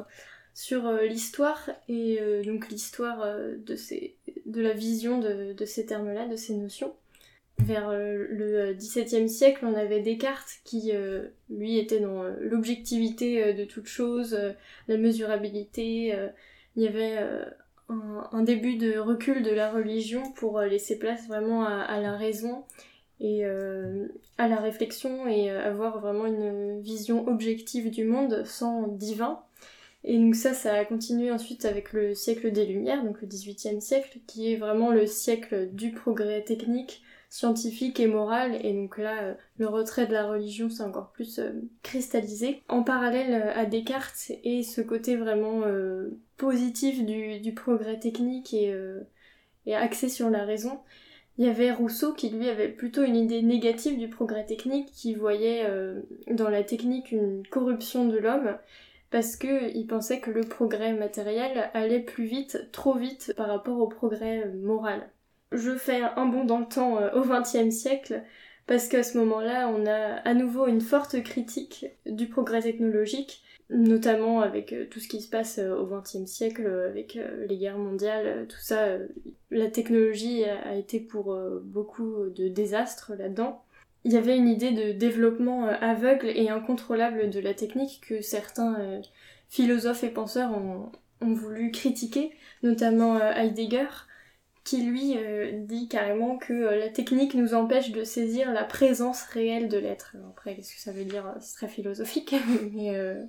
sur 0.56 0.92
l'histoire 1.04 1.70
et 1.88 2.20
donc 2.44 2.68
l'histoire 2.70 3.24
de, 3.64 3.76
ces, 3.76 4.18
de 4.48 4.60
la 4.60 4.74
vision 4.74 5.20
de, 5.20 5.54
de 5.54 5.66
ces 5.66 5.86
termes-là, 5.86 6.28
de 6.28 6.36
ces 6.36 6.56
notions. 6.56 6.96
Vers 7.60 7.90
euh, 7.90 8.26
le 8.30 8.74
XVIIe 8.74 9.30
siècle, 9.30 9.66
on 9.66 9.74
avait 9.76 10.02
Descartes 10.02 10.60
qui, 10.66 10.92
euh, 10.94 11.28
lui, 11.50 11.78
était 11.80 12.00
dans 12.00 12.24
euh, 12.24 12.34
l'objectivité 12.42 13.44
euh, 13.44 13.54
de 13.54 13.64
toute 13.64 13.88
chose, 13.88 14.34
euh, 14.34 14.52
la 14.88 14.98
mesurabilité. 14.98 16.14
euh, 16.14 16.28
il 16.76 16.84
y 16.84 16.88
avait 16.88 17.16
euh, 17.18 17.46
un, 17.90 18.44
début 18.44 18.76
de 18.76 18.98
recul 18.98 19.42
de 19.42 19.52
la 19.52 19.72
religion 19.72 20.32
pour 20.34 20.60
euh, 20.60 20.68
laisser 20.68 21.00
place 21.00 21.28
vraiment 21.28 21.64
à, 21.64 21.80
à 21.80 22.02
la 22.02 22.16
raison 22.18 22.66
et 23.20 23.46
euh, 23.46 24.08
à 24.38 24.48
la 24.48 24.58
réflexion 24.58 25.28
et 25.28 25.50
euh, 25.50 25.64
avoir 25.64 26.00
vraiment 26.00 26.26
une 26.26 26.82
vision 26.82 27.28
objective 27.28 27.90
du 27.90 28.04
monde 28.04 28.44
sans 28.46 28.88
divin. 28.88 29.40
Et 30.04 30.18
donc 30.18 30.36
ça, 30.36 30.54
ça 30.54 30.74
a 30.74 30.86
continué 30.86 31.32
ensuite 31.32 31.66
avec 31.66 31.94
le 31.94 32.14
siècle 32.14 32.52
des 32.52 32.66
Lumières, 32.66 33.04
donc 33.04 33.22
le 33.22 33.28
XVIIIe 33.28 33.82
siècle, 33.82 34.20
qui 34.28 34.54
est 34.54 34.58
vraiment 34.58 34.92
le 34.92 35.08
siècle 35.08 35.70
du 35.72 35.92
progrès 35.92 36.44
technique, 36.44 37.02
scientifique 37.36 38.00
et 38.00 38.08
moral. 38.08 38.58
Et 38.66 38.72
donc 38.72 38.98
là, 38.98 39.24
euh, 39.24 39.34
le 39.58 39.68
retrait 39.68 40.08
de 40.08 40.14
la 40.14 40.26
religion 40.26 40.70
s'est 40.70 40.84
encore 40.84 41.12
plus 41.12 41.40
euh, 41.40 41.52
cristallisé. 41.84 42.64
En 42.70 42.82
parallèle 42.82 43.34
euh, 43.34 43.60
à 43.60 43.66
Descartes 43.66 44.32
et 44.46 44.64
ce 44.64 44.80
côté 44.80 45.18
vraiment 45.18 45.64
positif 46.38 47.06
du, 47.06 47.54
progrès 47.54 48.00
technique 48.00 48.54
et, 48.54 48.74
axé 49.74 50.10
sur 50.10 50.30
la 50.30 50.46
raison, 50.46 50.80
il 51.38 51.46
y 51.46 51.50
avait 51.50 51.72
Rousseau 51.72 52.14
qui 52.14 52.30
lui 52.30 52.48
avait 52.48 52.70
plutôt 52.70 53.04
une 53.04 53.16
idée 53.16 53.42
négative 53.42 53.98
du 53.98 54.08
progrès 54.10 54.46
technique, 54.46 54.92
qui 54.92 55.14
voyait 55.14 55.66
dans 56.28 56.50
la 56.50 56.64
technique 56.64 57.12
une 57.12 57.46
corruption 57.48 58.08
de 58.08 58.18
l'homme, 58.18 58.58
parce 59.12 59.36
que 59.36 59.76
il 59.76 59.88
pensait 59.88 60.20
que 60.20 60.32
le 60.32 60.42
progrès 60.42 60.94
matériel 60.94 61.70
allait 61.74 62.02
plus 62.02 62.26
vite, 62.26 62.70
trop 62.72 62.94
vite 62.94 63.34
par 63.36 63.48
rapport 63.48 63.80
au 63.80 63.88
progrès 63.88 64.50
moral. 64.54 65.10
Je 65.56 65.78
fais 65.78 66.02
un 66.02 66.26
bond 66.26 66.44
dans 66.44 66.60
le 66.60 66.66
temps 66.66 67.00
euh, 67.00 67.12
au 67.14 67.24
XXe 67.24 67.74
siècle, 67.74 68.24
parce 68.68 68.88
qu'à 68.88 69.04
ce 69.04 69.18
moment-là, 69.18 69.70
on 69.70 69.86
a 69.86 70.16
à 70.28 70.34
nouveau 70.34 70.68
une 70.68 70.82
forte 70.82 71.24
critique 71.24 71.86
du 72.06 72.28
progrès 72.28 72.62
technologique, 72.62 73.42
notamment 73.70 74.42
avec 74.42 74.74
euh, 74.74 74.86
tout 74.90 75.00
ce 75.00 75.08
qui 75.08 75.22
se 75.22 75.30
passe 75.30 75.60
euh, 75.60 75.76
au 75.76 75.86
XXe 75.86 76.26
siècle, 76.26 76.68
avec 76.68 77.18
les 77.48 77.58
guerres 77.58 77.78
mondiales, 77.78 78.48
tout 78.48 78.60
ça. 78.60 78.98
la 79.50 79.70
technologie 79.70 80.44
a, 80.44 80.76
été 80.76 81.00
pour 81.00 81.38
beaucoup 81.64 82.30
de 82.36 82.50
désastres 82.50 83.14
là-dedans. 83.18 83.64
Il 84.04 84.12
y 84.12 84.18
avait 84.18 84.38
une 84.38 84.50
idée 84.50 84.72
de 84.72 84.92
développement 84.92 85.68
aveugle 85.68 86.28
et 86.28 86.50
incontrôlable 86.50 87.30
de 87.30 87.40
la 87.40 87.54
technique 87.54 88.02
que 88.08 88.22
certains 88.22 89.02
philosophes 89.50 90.04
et 90.04 90.10
penseurs 90.10 90.52
ont, 90.52 90.92
voulu 91.22 91.72
critiquer, 91.72 92.32
notamment 92.62 93.20
Heidegger, 93.20 93.88
qui 94.66 94.82
lui 94.82 95.16
euh, 95.16 95.52
dit 95.62 95.88
carrément 95.88 96.38
que 96.38 96.52
euh, 96.52 96.76
la 96.76 96.90
technique 96.90 97.36
nous 97.36 97.54
empêche 97.54 97.92
de 97.92 98.04
saisir 98.04 98.52
la 98.52 98.64
présence 98.64 99.22
réelle 99.22 99.70
de 99.70 99.78
l'être. 99.78 100.18
Après, 100.32 100.56
qu'est-ce 100.56 100.74
que 100.74 100.82
ça 100.82 100.92
veut 100.92 101.06
dire? 101.06 101.24
C'est 101.40 101.56
très 101.56 101.68
philosophique, 101.68 102.36
mais, 102.74 102.98
euh, 102.98 103.24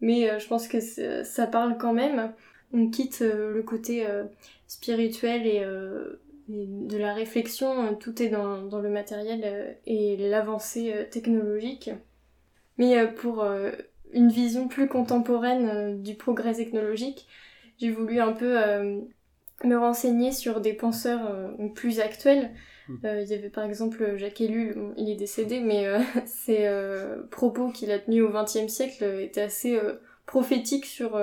mais 0.00 0.38
je 0.38 0.46
pense 0.46 0.68
que 0.68 0.80
ça 0.80 1.46
parle 1.48 1.76
quand 1.76 1.92
même. 1.92 2.32
On 2.72 2.88
quitte 2.88 3.20
le 3.20 3.62
côté 3.62 4.06
spirituel 4.66 5.46
et, 5.46 5.64
et 6.52 6.66
de 6.66 6.98
la 6.98 7.14
réflexion, 7.14 7.94
tout 7.94 8.22
est 8.22 8.28
dans, 8.28 8.62
dans 8.62 8.80
le 8.80 8.90
matériel 8.90 9.78
et 9.86 10.16
l'avancée 10.16 11.06
technologique. 11.10 11.90
Mais 12.76 13.06
pour 13.14 13.46
une 14.12 14.28
vision 14.28 14.68
plus 14.68 14.88
contemporaine 14.88 16.02
du 16.02 16.16
progrès 16.16 16.54
technologique, 16.54 17.26
j'ai 17.78 17.90
voulu 17.90 18.20
un 18.20 18.32
peu 18.32 18.58
me 19.64 19.76
renseigner 19.76 20.32
sur 20.32 20.60
des 20.60 20.72
penseurs 20.72 21.26
euh, 21.26 21.68
plus 21.74 22.00
actuels. 22.00 22.52
Mm. 22.88 22.94
Euh, 23.04 23.22
il 23.22 23.28
y 23.28 23.34
avait 23.34 23.48
par 23.48 23.64
exemple 23.64 24.16
Jacques 24.16 24.40
Ellul, 24.40 24.92
il 24.96 25.10
est 25.10 25.16
décédé, 25.16 25.60
mais 25.60 25.86
euh, 25.86 25.98
ses 26.26 26.68
propos 27.30 27.70
qu'il 27.70 27.90
a 27.90 27.98
tenus 27.98 28.22
au 28.22 28.30
XXe 28.30 28.72
siècle 28.72 29.04
étaient 29.20 29.42
assez 29.42 29.78
prophétiques 30.26 30.86
sur, 30.86 31.18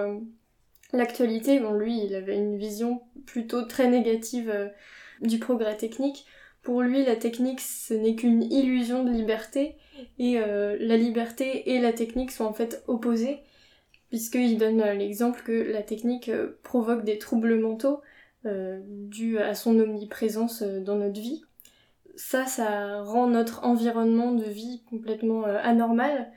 l'actualité, 0.94 1.60
bon 1.60 1.74
lui 1.74 2.04
il 2.06 2.16
avait 2.16 2.38
une 2.38 2.58
vision 2.58 3.02
plutôt 3.25 3.63
très 3.63 3.90
négative 3.90 4.72
du 5.22 5.40
progrès 5.40 5.75
technique. 5.75 6.25
Pour 6.62 6.82
lui 6.82 7.04
la 7.04 7.16
technique 7.16 7.62
ce 7.62 7.94
n'est 7.94 8.16
qu'une 8.16 8.44
illusion 8.44 9.04
de 9.04 9.12
liberté 9.12 9.75
et 10.20 10.38
la 10.38 10.98
liberté 10.98 11.72
et 11.72 11.80
la 11.80 11.94
technique 11.94 12.32
sont 12.32 12.46
en 12.46 12.54
fait 12.54 12.84
opposées 12.88 13.40
puisqu'il 14.10 14.60
donne 14.60 14.84
l'exemple 14.92 15.42
que 15.44 15.72
la 15.72 15.82
technique 15.82 16.30
provoque 16.62 17.04
des 17.04 17.18
troubles 17.18 17.60
mentaux 17.60 18.02
dus 18.46 19.38
à 19.38 19.56
son 19.56 19.80
omniprésence 19.80 20.64
dans 20.64 20.96
notre 20.96 21.22
vie. 21.22 21.44
Ça, 22.16 22.46
ça 22.46 23.02
rend 23.02 23.28
notre 23.28 23.64
environnement 23.64 24.34
de 24.34 24.44
vie 24.44 24.84
complètement 24.90 25.44
anormal 25.44 26.32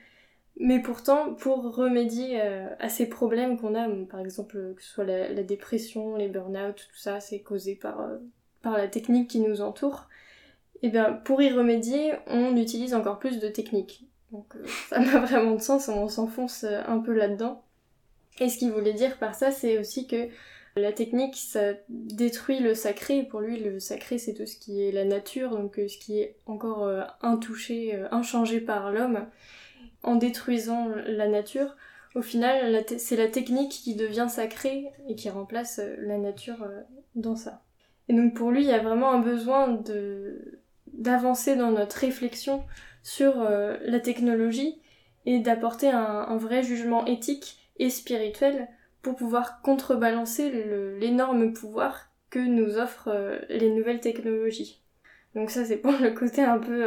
mais 0.59 0.81
pourtant, 0.81 1.35
pour 1.35 1.75
remédier 1.75 2.41
euh, 2.41 2.67
à 2.79 2.89
ces 2.89 3.07
problèmes 3.07 3.59
qu'on 3.59 3.75
a, 3.75 3.87
par 4.09 4.19
exemple 4.19 4.73
que 4.75 4.81
ce 4.81 4.89
soit 4.89 5.05
la, 5.05 5.43
dépression, 5.43 6.15
les 6.15 6.29
burn-out, 6.29 6.75
tout 6.75 6.97
ça, 6.97 7.19
c'est 7.19 7.41
causé 7.41 7.75
par, 7.75 8.01
euh, 8.01 8.17
par 8.63 8.77
la 8.77 8.87
technique 8.87 9.29
qui 9.29 9.39
nous 9.39 9.61
entoure, 9.61 10.07
et 10.81 10.87
eh 10.87 10.89
bien 10.89 11.13
pour 11.13 11.41
y 11.41 11.51
remédier, 11.51 12.13
on 12.27 12.55
utilise 12.55 12.93
encore 12.93 13.19
plus 13.19 13.39
de 13.39 13.47
techniques. 13.47 14.07
Donc 14.31 14.55
euh, 14.55 14.65
ça 14.89 14.99
n'a 14.99 15.19
vraiment 15.19 15.55
de 15.55 15.61
sens, 15.61 15.89
on 15.89 16.07
s'enfonce 16.07 16.63
un 16.63 16.99
peu 16.99 17.13
là-dedans. 17.13 17.63
Et 18.39 18.49
ce 18.49 18.57
qu'il 18.57 18.71
voulait 18.71 18.93
dire 18.93 19.17
par 19.17 19.35
ça, 19.35 19.51
c'est 19.51 19.77
aussi 19.77 20.07
que 20.07 20.27
la 20.77 20.91
technique, 20.91 21.35
ça 21.35 21.73
détruit 21.89 22.59
le 22.59 22.73
sacré. 22.73 23.23
Pour 23.23 23.41
lui, 23.41 23.59
le 23.59 23.79
sacré, 23.79 24.17
c'est 24.17 24.33
tout 24.33 24.45
ce 24.45 24.57
qui 24.57 24.83
est 24.83 24.91
la 24.91 25.05
nature, 25.05 25.51
donc 25.51 25.75
ce 25.75 25.97
qui 25.97 26.19
est 26.19 26.37
encore 26.45 26.89
intouché, 27.21 27.99
inchangé 28.11 28.61
par 28.61 28.91
l'homme 28.91 29.27
en 30.03 30.15
détruisant 30.15 30.89
la 31.07 31.27
nature, 31.27 31.75
au 32.17 32.21
final, 32.23 32.83
c'est 32.97 33.15
la 33.15 33.27
technique 33.27 33.71
qui 33.71 33.93
devient 33.93 34.27
sacrée 34.27 34.87
et 35.07 35.15
qui 35.15 35.29
remplace 35.29 35.79
euh, 35.79 35.95
la 35.99 36.17
nature 36.17 36.63
euh, 36.63 36.81
dans 37.13 37.35
ça. 37.35 37.61
Et 38.09 38.13
donc 38.13 38.33
pour 38.33 38.49
lui, 38.49 38.63
il 38.63 38.67
y 38.67 38.71
a 38.73 38.79
vraiment 38.79 39.11
un 39.11 39.19
besoin 39.19 39.79
d'avancer 40.93 41.55
dans 41.55 41.71
notre 41.71 41.97
réflexion 41.97 42.63
sur 43.03 43.41
euh, 43.41 43.77
la 43.83 43.99
technologie 43.99 44.81
et 45.27 45.39
d'apporter 45.39 45.89
un, 45.89 46.37
vrai 46.37 46.63
jugement 46.63 47.05
éthique 47.05 47.59
et 47.77 47.89
spirituel 47.91 48.67
pour 49.07 49.15
pouvoir 49.15 49.61
contrebalancer 49.61 50.51
l'énorme 50.99 51.53
pouvoir 51.53 52.09
que 52.29 52.39
nous 52.39 52.77
offrent 52.77 53.39
les 53.47 53.69
nouvelles 53.69 54.01
technologies. 54.01 54.81
Donc 55.33 55.49
ça 55.49 55.63
c'est 55.63 55.77
pour 55.77 55.93
le 55.93 56.11
côté 56.11 56.41
un 56.41 56.57
peu 56.57 56.85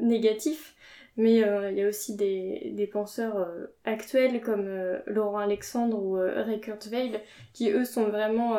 négatif, 0.00 0.74
mais 1.16 1.44
euh, 1.44 1.70
il 1.70 1.78
y 1.78 1.82
a 1.84 1.88
aussi 1.88 2.16
des, 2.16 2.90
penseurs 2.92 3.36
euh, 3.36 3.66
actuels 3.84 4.40
comme 4.40 4.66
euh, 4.66 4.98
Laurent 5.06 5.38
Alexandre 5.38 6.02
ou 6.02 6.14
Ray 6.14 6.60
Kurzweil 6.60 7.20
qui 7.52 7.70
eux 7.70 7.84
sont 7.84 8.04
vraiment 8.04 8.58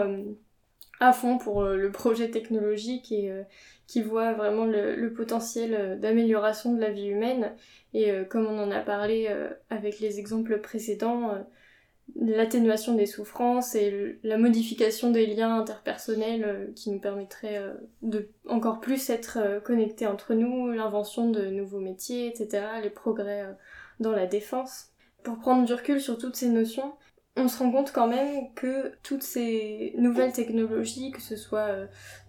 à 0.99 1.11
fond 1.11 1.37
pour 1.37 1.63
le 1.63 1.91
projet 1.91 2.29
technologique 2.29 3.11
et 3.11 3.33
qui 3.87 4.03
voient 4.03 4.33
vraiment 4.33 4.65
le 4.65 5.11
potentiel 5.11 5.99
d'amélioration 5.99 6.73
de 6.73 6.79
la 6.79 6.91
vie 6.91 7.07
humaine. 7.07 7.55
Et 7.93 8.11
comme 8.29 8.45
on 8.45 8.59
en 8.59 8.69
a 8.69 8.81
parlé 8.81 9.27
avec 9.71 9.99
les 9.99 10.19
exemples 10.19 10.59
précédents, 10.59 11.43
l'atténuation 12.19 12.93
des 12.93 13.05
souffrances 13.05 13.75
et 13.75 14.19
la 14.23 14.37
modification 14.37 15.11
des 15.11 15.25
liens 15.25 15.59
interpersonnels 15.59 16.43
euh, 16.43 16.67
qui 16.75 16.89
nous 16.91 16.99
permettraient 16.99 17.57
euh, 17.57 17.73
de 18.01 18.29
encore 18.47 18.79
plus 18.79 19.09
être 19.09 19.37
euh, 19.41 19.59
connectés 19.59 20.07
entre 20.07 20.33
nous, 20.33 20.71
l'invention 20.71 21.29
de 21.29 21.47
nouveaux 21.47 21.79
métiers, 21.79 22.27
etc., 22.27 22.65
les 22.81 22.89
progrès 22.89 23.45
dans 23.99 24.11
la 24.11 24.25
défense. 24.25 24.89
Pour 25.23 25.37
prendre 25.37 25.65
du 25.65 25.73
recul 25.73 26.01
sur 26.01 26.17
toutes 26.17 26.35
ces 26.35 26.49
notions, 26.49 26.93
on 27.37 27.47
se 27.47 27.59
rend 27.59 27.71
compte 27.71 27.91
quand 27.91 28.07
même 28.07 28.53
que 28.55 28.91
toutes 29.03 29.23
ces 29.23 29.93
nouvelles 29.97 30.33
technologies, 30.33 31.11
que 31.11 31.21
ce 31.21 31.35
soit 31.35 31.69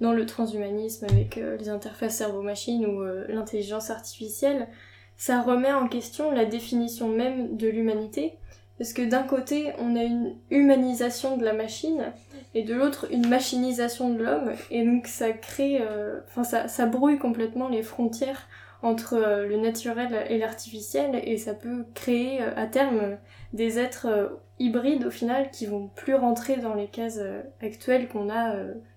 dans 0.00 0.12
le 0.12 0.26
transhumanisme 0.26 1.06
avec 1.06 1.36
les 1.36 1.68
interfaces 1.68 2.18
cerveau-machine 2.18 2.86
ou 2.86 3.02
l'intelligence 3.28 3.90
artificielle, 3.90 4.68
ça 5.16 5.40
remet 5.40 5.72
en 5.72 5.88
question 5.88 6.30
la 6.30 6.44
définition 6.44 7.08
même 7.08 7.56
de 7.56 7.68
l'humanité 7.68 8.38
parce 8.82 8.94
que 8.94 9.02
d'un 9.02 9.22
côté, 9.22 9.72
on 9.78 9.94
a 9.94 10.02
une 10.02 10.34
humanisation 10.50 11.36
de 11.36 11.44
la 11.44 11.52
machine, 11.52 12.12
et 12.52 12.64
de 12.64 12.74
l'autre, 12.74 13.06
une 13.12 13.28
machinisation 13.28 14.12
de 14.12 14.24
l'homme, 14.24 14.54
et 14.72 14.84
donc 14.84 15.06
ça 15.06 15.30
crée, 15.30 15.78
euh, 15.80 16.18
enfin 16.26 16.42
ça, 16.42 16.86
brouille 16.86 17.20
complètement 17.20 17.68
les 17.68 17.84
frontières 17.84 18.48
entre 18.82 19.14
euh, 19.14 19.46
le 19.46 19.56
naturel 19.56 20.26
et 20.28 20.36
l'artificiel, 20.36 21.20
et 21.22 21.36
ça 21.36 21.54
peut 21.54 21.84
créer 21.94 22.42
euh, 22.42 22.50
à 22.56 22.66
terme 22.66 23.18
des 23.52 23.78
êtres 23.78 24.40
hybrides 24.58 25.04
au 25.04 25.12
final 25.12 25.52
qui 25.52 25.66
vont 25.66 25.86
plus 25.94 26.16
rentrer 26.16 26.56
dans 26.56 26.74
les 26.74 26.88
cases 26.88 27.20
actuelles 27.62 28.08
qu'on 28.08 28.30
a 28.30 28.56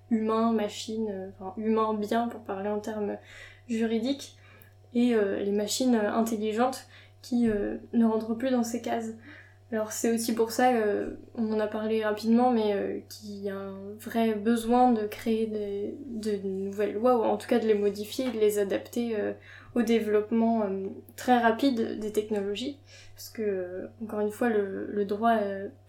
humain, 0.10 0.52
machine, 0.52 1.32
enfin 1.38 1.54
humain 1.58 1.94
bien 1.94 2.28
pour 2.28 2.40
parler 2.40 2.70
en 2.70 2.80
termes 2.80 3.18
juridiques, 3.68 4.36
et 4.96 5.14
les 5.14 5.52
machines 5.52 5.94
intelligentes 5.94 6.88
qui 7.22 7.50
ne 7.94 8.06
rentrent 8.06 8.34
plus 8.34 8.50
dans 8.50 8.64
ces 8.64 8.82
cases. 8.82 9.12
Alors 9.72 9.92
c'est 9.92 10.14
aussi 10.14 10.36
pour 10.36 10.52
ça, 10.52 10.74
euh, 10.74 11.10
on 11.34 11.52
en 11.52 11.60
a 11.60 11.66
parlé 11.66 12.04
rapidement, 12.06 12.52
mais 12.52 12.74
euh, 12.74 13.00
qu'il 13.10 13.44
y 13.44 13.50
a 13.50 13.56
un 13.56 13.96
vrai 14.00 14.36
besoin 14.36 14.92
de 14.92 15.08
créer 15.08 15.48
de 16.08 16.38
nouvelles 16.48 16.94
lois, 16.94 17.18
ou 17.18 17.24
en 17.24 17.36
tout 17.38 17.48
cas 17.48 17.58
de 17.58 17.66
les 17.66 17.74
modifier, 17.74 18.32
de 18.32 18.40
les 18.40 18.60
adapter 18.60 19.16
euh, 19.18 19.34
au 19.74 19.82
développement 19.82 20.70
très 21.16 21.40
rapide 21.40 22.00
des 22.00 22.12
technologies. 22.12 22.78
Parce 23.16 23.30
que, 23.30 23.90
encore 24.04 24.20
une 24.20 24.32
fois, 24.32 24.50
le, 24.50 24.88
le 24.92 25.06
droit, 25.06 25.38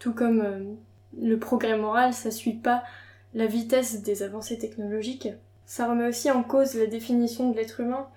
tout 0.00 0.12
comme 0.12 0.76
le 1.20 1.38
progrès 1.38 1.76
moral, 1.76 2.12
ça 2.12 2.32
suit 2.32 2.54
pas 2.54 2.82
la 3.34 3.46
vitesse 3.46 4.02
des 4.02 4.22
avancées 4.24 4.58
technologiques. 4.58 5.28
Ça 5.66 5.88
remet 5.88 6.08
aussi 6.08 6.30
en 6.30 6.42
cause 6.42 6.74
la 6.74 6.86
définition 6.86 7.50
de 7.50 7.56
l'être 7.56 7.80
humain, 7.80 8.08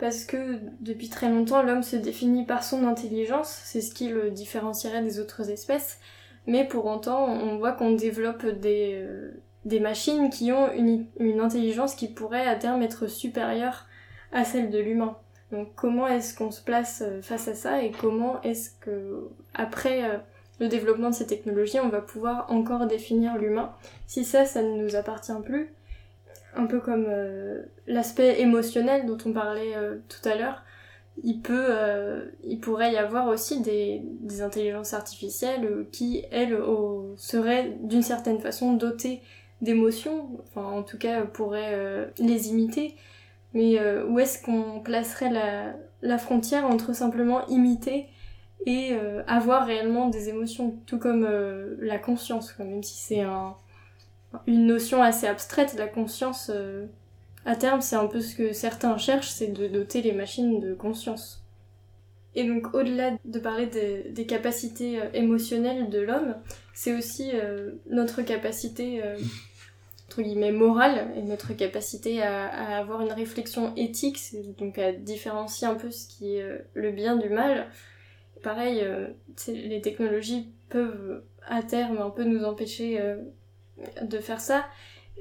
parce 0.00 0.24
que 0.24 0.58
depuis 0.80 1.10
très 1.10 1.28
longtemps 1.28 1.62
l'homme 1.62 1.82
se 1.82 1.94
définit 1.94 2.46
par 2.46 2.64
son 2.64 2.86
intelligence, 2.86 3.60
c'est 3.64 3.82
ce 3.82 3.94
qui 3.94 4.08
le 4.08 4.30
différencierait 4.30 5.02
des 5.02 5.20
autres 5.20 5.50
espèces, 5.50 6.00
mais 6.46 6.66
pour 6.66 6.86
autant 6.86 7.26
on 7.26 7.58
voit 7.58 7.72
qu'on 7.72 7.92
développe 7.92 8.46
des, 8.46 8.94
euh, 8.94 9.80
machines 9.80 10.30
qui 10.30 10.52
ont 10.52 10.72
une, 10.72 11.06
une, 11.18 11.40
intelligence 11.40 11.94
qui 11.94 12.08
pourrait 12.08 12.46
à 12.46 12.56
terme 12.56 12.82
être 12.82 13.06
supérieure 13.08 13.86
à 14.32 14.44
celle 14.44 14.70
de 14.70 14.78
l'humain. 14.78 15.18
Donc 15.52 15.74
comment 15.76 16.08
est-ce 16.08 16.34
qu'on 16.34 16.50
se 16.50 16.62
place 16.62 17.02
euh, 17.04 17.20
face 17.20 17.46
à 17.48 17.54
ça 17.54 17.82
et 17.82 17.90
comment 17.90 18.40
est-ce 18.40 18.70
que 18.80 19.28
après 19.52 20.04
euh, 20.04 20.16
le 20.60 20.68
développement 20.68 21.10
de 21.10 21.14
ces 21.14 21.26
technologies 21.26 21.80
on 21.80 21.90
va 21.90 22.00
pouvoir 22.00 22.46
encore 22.50 22.86
définir 22.86 23.36
l'humain? 23.36 23.70
Si 24.06 24.24
ça 24.24 24.46
ça 24.46 24.62
ne 24.62 24.82
nous 24.82 24.96
appartient 24.96 25.32
plus 25.44 25.74
un 26.54 26.66
peu 26.66 26.80
comme 26.80 27.06
euh, 27.08 27.62
l'aspect 27.86 28.40
émotionnel 28.40 29.06
dont 29.06 29.18
on 29.24 29.32
parlait 29.32 29.76
euh, 29.76 29.98
tout 30.08 30.28
à 30.28 30.34
l'heure, 30.34 30.62
euh, 31.50 32.24
il 32.44 32.60
pourrait 32.60 32.92
y 32.92 32.96
avoir 32.96 33.28
aussi 33.28 33.60
des, 33.60 34.02
intelligences 34.42 34.94
artificielles 34.94 35.86
qui, 35.92 36.24
elles, 36.30 36.58
seraient 37.16 37.76
d'une 37.82 38.02
certaine 38.02 38.40
façon 38.40 38.74
dotées 38.74 39.20
d'émotions, 39.60 40.38
enfin 40.42 40.62
en 40.62 40.82
tout 40.82 40.96
cas 40.96 41.22
pourraient 41.22 42.10
les 42.18 42.48
imiter, 42.48 42.94
mais 43.52 43.78
où 44.04 44.18
est-ce 44.18 44.42
qu'on 44.42 44.80
placerait 44.80 45.30
la, 45.30 45.74
la, 46.00 46.16
frontière 46.16 46.64
entre 46.64 46.94
simplement 46.94 47.46
imiter 47.48 48.06
et 48.64 48.96
avoir 49.26 49.66
réellement 49.66 50.08
des 50.08 50.30
émotions, 50.30 50.78
tout 50.86 50.98
comme 50.98 51.28
la 51.80 51.98
conscience, 51.98 52.58
même 52.58 52.82
si 52.82 52.96
c'est 52.96 53.20
un, 53.20 53.56
une 54.46 54.66
notion 54.66 55.02
assez 55.02 55.26
abstraite, 55.26 55.74
la 55.76 55.86
conscience, 55.86 56.50
euh, 56.54 56.86
à 57.44 57.56
terme, 57.56 57.80
c'est 57.80 57.96
un 57.96 58.06
peu 58.06 58.20
ce 58.20 58.34
que 58.34 58.52
certains 58.52 58.96
cherchent, 58.98 59.30
c'est 59.30 59.48
de 59.48 59.66
doter 59.66 60.02
les 60.02 60.12
machines 60.12 60.60
de 60.60 60.74
conscience. 60.74 61.42
Et 62.36 62.44
donc, 62.44 62.74
au-delà 62.74 63.12
de 63.24 63.38
parler 63.40 63.66
des, 63.66 64.26
capacités 64.26 65.00
euh, 65.00 65.06
émotionnelles 65.14 65.90
de 65.90 66.00
l'homme, 66.00 66.36
c'est 66.74 66.96
aussi 66.96 67.30
euh, 67.34 67.72
notre 67.88 68.22
capacité, 68.22 69.02
entre 70.06 70.22
guillemets, 70.22 70.52
morale, 70.52 71.08
et 71.16 71.22
notre 71.22 71.52
capacité 71.54 72.22
à, 72.22 72.46
à 72.46 72.78
avoir 72.78 73.00
une 73.00 73.12
réflexion 73.12 73.74
éthique, 73.74 74.20
donc 74.58 74.78
à 74.78 74.92
différencier 74.92 75.66
un 75.66 75.74
peu 75.74 75.90
ce 75.90 76.06
qui 76.06 76.36
est 76.36 76.64
le 76.74 76.92
bien 76.92 77.16
du 77.16 77.28
mal. 77.28 77.66
Pareil, 78.42 78.86
les 79.48 79.80
technologies 79.80 80.48
peuvent 80.68 81.22
à 81.48 81.62
terme 81.62 81.98
un 81.98 82.10
peu 82.10 82.22
nous 82.24 82.44
empêcher 82.44 83.00
de 84.02 84.18
faire 84.18 84.40
ça. 84.40 84.64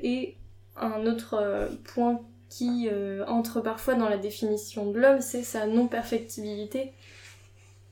Et 0.02 0.38
un 0.80 1.06
autre 1.06 1.36
euh, 1.36 1.68
point 1.94 2.22
qui 2.50 2.90
euh, 2.92 3.24
entre 3.28 3.62
parfois 3.62 3.96
dans 3.96 4.10
la 4.10 4.18
définition 4.18 4.92
de 4.92 5.00
l'homme, 5.00 5.22
c'est 5.22 5.44
sa 5.44 5.68
non-perfectibilité. 5.68 6.94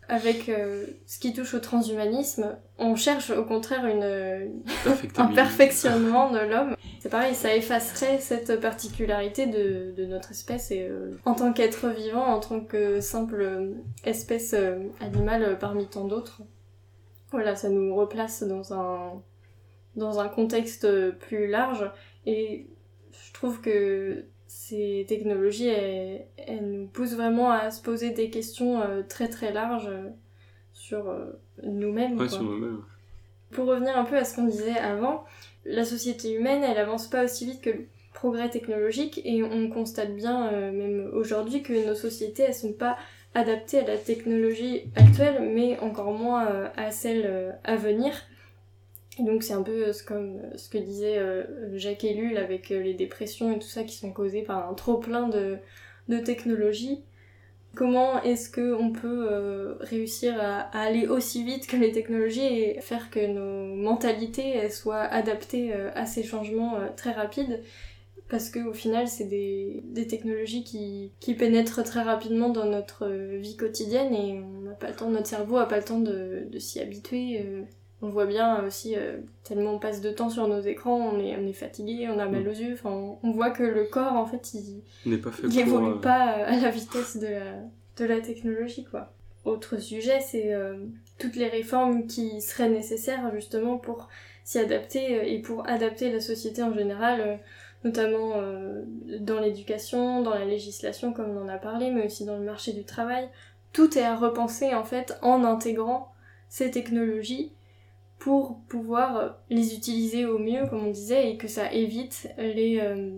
Avec 0.09 0.47
euh, 0.47 0.85
ce 1.05 1.19
qui 1.19 1.33
touche 1.33 1.53
au 1.53 1.59
transhumanisme, 1.59 2.55
on 2.77 2.95
cherche 2.95 3.29
au 3.29 3.43
contraire 3.43 3.85
une, 3.85 4.49
un 5.17 5.27
perfectionnement 5.27 6.31
de 6.31 6.39
l'homme. 6.39 6.77
C'est 7.01 7.09
pareil, 7.09 7.35
ça 7.35 7.53
effacerait 7.53 8.19
cette 8.21 8.61
particularité 8.61 9.47
de, 9.47 9.93
de 9.97 10.05
notre 10.05 10.31
espèce 10.31 10.71
et 10.71 10.89
en 11.25 11.35
tant 11.35 11.51
qu'être 11.51 11.89
vivant, 11.89 12.23
en 12.23 12.39
tant 12.39 12.61
que 12.61 13.01
simple 13.01 13.73
espèce 14.05 14.55
animale 15.01 15.57
parmi 15.59 15.87
tant 15.87 16.05
d'autres. 16.05 16.41
Voilà, 17.31 17.57
ça 17.57 17.67
nous 17.67 17.93
replace 17.93 18.43
dans 18.43 18.73
un 18.73 19.21
dans 19.97 20.19
un 20.19 20.29
contexte 20.29 20.87
plus 21.19 21.47
large. 21.47 21.91
Et 22.25 22.67
je 23.11 23.33
trouve 23.33 23.59
que 23.59 24.25
ces 24.47 25.05
technologies, 25.07 25.67
elles, 25.67 26.27
nous 26.61 26.87
poussent 26.87 27.15
vraiment 27.15 27.51
à 27.51 27.69
se 27.71 27.81
poser 27.81 28.11
des 28.11 28.29
questions 28.29 28.81
très 29.09 29.27
très 29.27 29.51
larges 29.51 29.91
sur 30.71 31.13
nous-mêmes. 31.63 32.17
Ouais, 32.17 32.29
sur 32.29 32.43
nous-mêmes. 32.43 32.81
Pour 33.51 33.67
revenir 33.67 33.97
un 33.97 34.03
peu 34.03 34.17
à 34.17 34.23
ce 34.23 34.35
qu'on 34.35 34.45
disait 34.45 34.77
avant, 34.77 35.25
la 35.65 35.85
société 35.85 36.33
humaine, 36.33 36.63
elle 36.63 36.77
avance 36.77 37.07
pas 37.07 37.25
aussi 37.25 37.45
vite 37.45 37.61
que 37.61 37.69
le 37.69 37.87
progrès 38.13 38.49
technologique 38.49 39.21
et 39.23 39.43
on 39.43 39.69
constate 39.69 40.15
bien, 40.15 40.51
euh, 40.51 40.71
même 40.71 41.09
aujourd'hui, 41.13 41.61
que 41.61 41.87
nos 41.87 41.95
sociétés, 41.95 42.43
elles 42.43 42.53
sont 42.53 42.73
pas 42.73 42.97
adaptées 43.35 43.79
à 43.79 43.87
la 43.87 43.97
technologie 43.97 44.83
actuelle, 44.95 45.51
mais 45.53 45.79
encore 45.79 46.11
moins 46.11 46.47
euh, 46.47 46.67
à 46.75 46.91
celle 46.91 47.23
euh, 47.25 47.51
à 47.63 47.75
venir. 47.75 48.13
Donc 49.19 49.43
c'est 49.43 49.53
un 49.53 49.63
peu 49.63 49.91
comme 50.05 50.39
ce 50.55 50.69
que 50.69 50.77
disait 50.77 51.19
Jacques 51.73 52.03
Ellul 52.03 52.37
avec 52.37 52.69
les 52.69 52.93
dépressions 52.93 53.55
et 53.55 53.59
tout 53.59 53.67
ça 53.67 53.83
qui 53.83 53.95
sont 53.95 54.11
causées 54.11 54.43
par 54.43 54.69
un 54.69 54.73
trop 54.73 54.97
plein 54.97 55.27
de, 55.27 55.59
technologies. 56.19 57.01
Comment 57.77 58.23
est-ce 58.23 58.49
qu'on 58.49 58.91
peut 58.91 59.27
euh, 59.29 59.75
réussir 59.81 60.35
à, 60.39 60.61
aller 60.75 61.05
aussi 61.05 61.43
vite 61.43 61.67
que 61.67 61.77
les 61.77 61.91
technologies 61.91 62.41
et 62.41 62.81
faire 62.81 63.11
que 63.11 63.27
nos 63.27 63.75
mentalités 63.75 64.67
soient 64.71 65.03
adaptées 65.03 65.73
euh, 65.73 65.91
à 65.93 66.07
ces 66.07 66.23
changements 66.23 66.77
euh, 66.77 66.87
très 66.95 67.11
rapides? 67.11 67.61
Parce 68.29 68.49
qu'au 68.49 68.73
final, 68.73 69.07
c'est 69.07 69.25
des, 69.25 69.83
technologies 70.09 70.63
qui, 70.63 71.33
pénètrent 71.35 71.83
très 71.83 72.01
rapidement 72.01 72.49
dans 72.49 72.65
notre 72.65 73.07
vie 73.37 73.55
quotidienne 73.55 74.11
et 74.11 74.41
on 74.41 74.61
n'a 74.61 74.73
pas 74.73 74.89
le 74.89 74.95
temps, 74.95 75.11
notre 75.11 75.27
cerveau 75.27 75.57
n'a 75.59 75.67
pas 75.67 75.77
le 75.77 75.83
temps 75.83 75.99
de, 75.99 76.47
s'y 76.57 76.79
habituer. 76.79 77.45
On 78.01 78.09
voit 78.09 78.27
bien 78.27 78.63
aussi, 78.63 78.95
tellement 79.43 79.71
on 79.71 79.79
passe 79.79 80.01
de 80.01 80.11
temps 80.11 80.29
sur 80.29 80.47
nos 80.47 80.61
écrans, 80.61 80.97
on 80.97 81.19
est, 81.19 81.35
on 81.35 81.47
est 81.47 81.53
fatigué, 81.53 82.07
on 82.07 82.19
a 82.19 82.27
mal 82.27 82.43
mm. 82.43 82.47
aux 82.47 82.51
yeux, 82.51 82.73
enfin, 82.73 83.17
on 83.23 83.31
voit 83.31 83.49
que 83.49 83.63
le 83.63 83.85
corps, 83.85 84.13
en 84.13 84.27
fait, 84.27 84.53
il 84.53 84.81
n'évolue 85.49 85.93
euh, 85.93 85.95
pas 85.95 86.21
à 86.45 86.55
la 86.57 86.69
vitesse 86.69 87.17
de 87.17 87.25
la, 87.25 87.53
de 87.97 88.05
la 88.05 88.21
technologie, 88.21 88.83
quoi. 88.83 89.13
Autre 89.45 89.77
sujet, 89.77 90.19
c'est 90.19 90.53
euh, 90.53 90.75
toutes 91.17 91.35
les 91.35 91.47
réformes 91.47 92.05
qui 92.05 92.39
seraient 92.41 92.69
nécessaires, 92.69 93.31
justement, 93.33 93.77
pour 93.77 94.09
s'y 94.43 94.59
adapter 94.59 95.19
euh, 95.19 95.23
et 95.23 95.39
pour 95.39 95.67
adapter 95.67 96.11
la 96.11 96.19
société 96.19 96.61
en 96.61 96.75
général, 96.75 97.39
notamment 97.83 98.33
dans 99.21 99.39
l'éducation, 99.39 100.21
dans 100.21 100.35
la 100.35 100.45
législation, 100.45 101.13
comme 101.13 101.35
on 101.35 101.45
en 101.45 101.47
a 101.47 101.57
parlé, 101.57 101.89
mais 101.89 102.05
aussi 102.05 102.25
dans 102.25 102.37
le 102.37 102.45
marché 102.45 102.73
du 102.73 102.83
travail. 102.83 103.27
Tout 103.73 103.97
est 103.97 104.03
à 104.03 104.15
repenser, 104.15 104.75
en 104.75 104.83
fait, 104.83 105.17
en 105.23 105.43
intégrant 105.43 106.11
ces 106.49 106.69
technologies 106.69 107.51
pour 108.19 108.61
pouvoir 108.63 109.17
euh, 109.17 109.29
les 109.49 109.75
utiliser 109.75 110.25
au 110.25 110.39
mieux, 110.39 110.67
comme 110.69 110.85
on 110.85 110.91
disait, 110.91 111.31
et 111.31 111.37
que 111.37 111.47
ça 111.47 111.71
évite 111.71 112.29
les, 112.37 112.79
euh, 112.81 113.11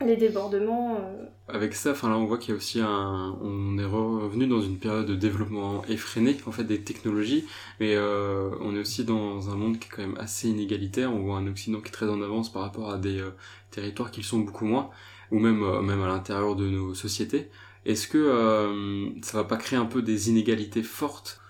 les 0.00 0.16
débordements. 0.16 0.98
Euh. 1.00 1.26
Avec 1.48 1.74
ça, 1.74 1.92
là 1.92 2.18
on 2.18 2.26
voit 2.26 2.38
qu'il 2.38 2.50
y 2.50 2.52
a 2.52 2.56
aussi 2.56 2.80
un, 2.80 3.38
on 3.40 3.78
est 3.78 3.84
revenu 3.84 4.48
dans 4.48 4.60
une 4.60 4.78
période 4.78 5.06
de 5.06 5.14
développement 5.14 5.84
effréné 5.86 6.36
en 6.46 6.50
fait 6.50 6.64
des 6.64 6.82
technologies, 6.82 7.44
mais 7.78 7.96
on 7.96 8.74
est 8.74 8.80
aussi 8.80 9.04
dans 9.04 9.48
un 9.48 9.54
monde 9.54 9.78
qui 9.78 9.86
est 9.86 9.90
quand 9.94 10.02
même 10.02 10.18
assez 10.18 10.48
inégalitaire. 10.48 11.14
On 11.14 11.20
voit 11.20 11.38
un 11.38 11.46
Occident 11.46 11.80
qui 11.80 11.88
est 11.88 11.92
très 11.92 12.08
en 12.08 12.20
avance 12.20 12.52
par 12.52 12.62
rapport 12.62 12.90
à 12.90 12.98
des 12.98 13.22
territoires 13.70 14.10
qui 14.10 14.22
le 14.22 14.26
sont 14.26 14.40
beaucoup 14.40 14.64
moins, 14.64 14.90
ou 15.30 15.38
même 15.38 15.60
même 15.82 16.02
à 16.02 16.08
l'intérieur 16.08 16.56
de 16.56 16.68
nos 16.68 16.94
sociétés. 16.94 17.48
Est-ce 17.84 18.08
que 18.08 19.14
ça 19.22 19.38
va 19.38 19.44
pas 19.44 19.56
créer 19.56 19.78
un 19.78 19.86
peu 19.86 20.02
des 20.02 20.30
inégalités 20.30 20.82
fortes, 20.82 21.40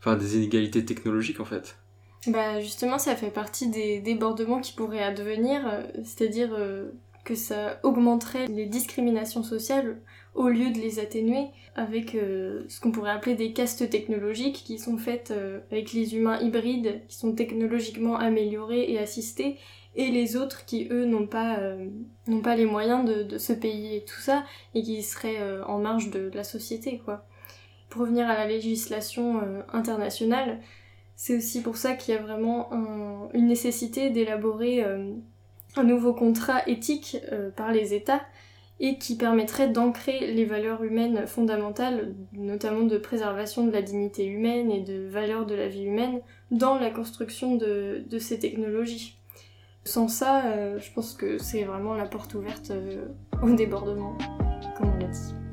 enfin 0.00 0.16
des 0.16 0.38
inégalités 0.38 0.86
technologiques 0.86 1.40
en 1.40 1.44
fait? 1.44 1.76
Bah 2.28 2.60
justement, 2.60 2.98
ça 2.98 3.16
fait 3.16 3.30
partie 3.30 3.68
des 3.68 4.00
débordements 4.00 4.60
qui 4.60 4.72
pourraient 4.72 5.02
advenir, 5.02 5.66
euh, 5.66 5.82
c'est-à-dire 6.04 6.54
euh, 6.54 6.90
que 7.24 7.34
ça 7.34 7.78
augmenterait 7.82 8.46
les 8.46 8.66
discriminations 8.66 9.42
sociales 9.42 10.00
au 10.34 10.48
lieu 10.48 10.70
de 10.70 10.78
les 10.78 10.98
atténuer 11.00 11.48
avec 11.76 12.14
euh, 12.14 12.64
ce 12.68 12.80
qu'on 12.80 12.92
pourrait 12.92 13.10
appeler 13.10 13.34
des 13.34 13.52
castes 13.52 13.88
technologiques 13.90 14.62
qui 14.64 14.78
sont 14.78 14.96
faites 14.96 15.32
avec 15.70 15.92
les 15.92 16.16
humains 16.16 16.40
hybrides 16.40 17.02
qui 17.08 17.16
sont 17.16 17.34
technologiquement 17.34 18.16
améliorés 18.16 18.90
et 18.90 18.98
assistés 18.98 19.58
et 19.94 20.10
les 20.10 20.36
autres 20.36 20.64
qui 20.64 20.88
eux 20.90 21.04
n'ont 21.04 21.26
pas 21.26 21.58
pas 22.42 22.56
les 22.56 22.66
moyens 22.66 23.04
de, 23.04 23.22
de, 23.22 23.38
se 23.38 23.52
payer 23.52 24.04
tout 24.04 24.20
ça 24.20 24.44
et 24.74 24.82
qui 24.82 25.02
seraient 25.02 25.38
en 25.66 25.78
marge 25.78 26.10
de, 26.10 26.30
de, 26.30 26.36
la 26.36 26.44
société 26.44 27.00
quoi. 27.04 27.26
Pour 27.88 28.02
revenir 28.02 28.28
à 28.28 28.34
la 28.34 28.46
législation 28.46 29.40
internationale, 29.72 30.60
c'est 31.16 31.36
aussi 31.36 31.62
pour 31.62 31.76
ça 31.76 31.94
qu'il 31.94 32.14
y 32.14 32.16
a 32.16 32.20
vraiment 32.20 32.70
une 33.32 33.46
nécessité 33.46 34.10
d'élaborer 34.10 34.84
euh, 34.84 35.12
un 35.76 35.84
nouveau 35.84 36.12
contrat 36.12 36.66
éthique 36.68 37.18
euh, 37.32 37.50
par 37.50 37.72
les 37.72 37.94
États 37.94 38.22
et 38.80 38.98
qui 38.98 39.16
permettrait 39.16 39.68
d'ancrer 39.68 40.32
les 40.32 40.44
valeurs 40.44 40.82
humaines 40.82 41.26
fondamentales, 41.28 42.12
notamment 42.32 42.82
de 42.82 42.98
préservation 42.98 43.64
de 43.64 43.70
la 43.70 43.82
dignité 43.82 44.26
humaine 44.26 44.72
et 44.72 44.80
de 44.80 45.06
valeur 45.08 45.46
de 45.46 45.54
la 45.54 45.68
vie 45.68 45.84
humaine, 45.84 46.20
dans 46.50 46.78
la 46.78 46.90
construction 46.90 47.54
de, 47.54 48.04
ces 48.18 48.40
technologies. 48.40 49.16
Sans 49.84 50.08
ça, 50.08 50.46
euh, 50.46 50.80
je 50.80 50.92
pense 50.92 51.14
que 51.14 51.38
c'est 51.38 51.62
vraiment 51.62 51.94
la 51.94 52.06
porte 52.06 52.34
ouverte 52.34 52.72
au 53.42 53.50
débordement, 53.50 54.18
comme 54.76 54.90
on 54.92 54.98
l'a 54.98 55.06
dit. 55.06 55.43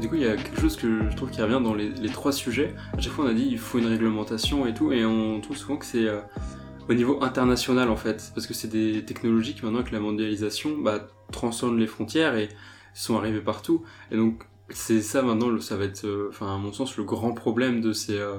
Du 0.00 0.10
coup, 0.10 0.16
il 0.16 0.22
y 0.22 0.26
a 0.26 0.36
quelque 0.36 0.60
chose 0.60 0.76
que 0.76 1.08
je 1.10 1.16
trouve 1.16 1.30
qui 1.30 1.40
revient 1.40 1.60
dans 1.62 1.74
les, 1.74 2.10
trois 2.10 2.32
sujets. 2.32 2.74
À 2.92 3.00
chaque 3.00 3.12
fois, 3.12 3.24
on 3.24 3.28
a 3.28 3.34
dit 3.34 3.46
il 3.50 3.58
faut 3.58 3.78
une 3.78 3.86
réglementation 3.86 4.66
et 4.66 4.74
tout, 4.74 4.92
et 4.92 5.06
on 5.06 5.40
trouve 5.40 5.56
souvent 5.56 5.78
que 5.78 5.86
c'est 5.86 6.06
euh, 6.06 6.20
au 6.88 6.94
niveau 6.94 7.22
international 7.22 7.88
en 7.88 7.96
fait, 7.96 8.30
parce 8.34 8.46
que 8.46 8.52
c'est 8.52 8.68
des 8.68 9.04
technologies 9.04 9.54
qui 9.54 9.64
maintenant 9.64 9.80
avec 9.80 9.92
la 9.92 10.00
mondialisation 10.00 10.76
bah, 10.78 11.08
transcendent 11.32 11.78
les 11.78 11.86
frontières 11.86 12.36
et 12.36 12.50
sont 12.92 13.16
arrivées 13.16 13.40
partout. 13.40 13.84
Et 14.10 14.16
donc, 14.16 14.44
c'est 14.68 15.00
ça 15.00 15.22
maintenant, 15.22 15.58
ça 15.60 15.76
va 15.76 15.84
être, 15.84 16.04
euh, 16.04 16.28
enfin, 16.28 16.54
à 16.54 16.58
mon 16.58 16.72
sens, 16.74 16.98
le 16.98 17.04
grand 17.04 17.32
problème 17.32 17.80
de 17.80 17.92
ces, 17.94 18.18
euh, 18.18 18.38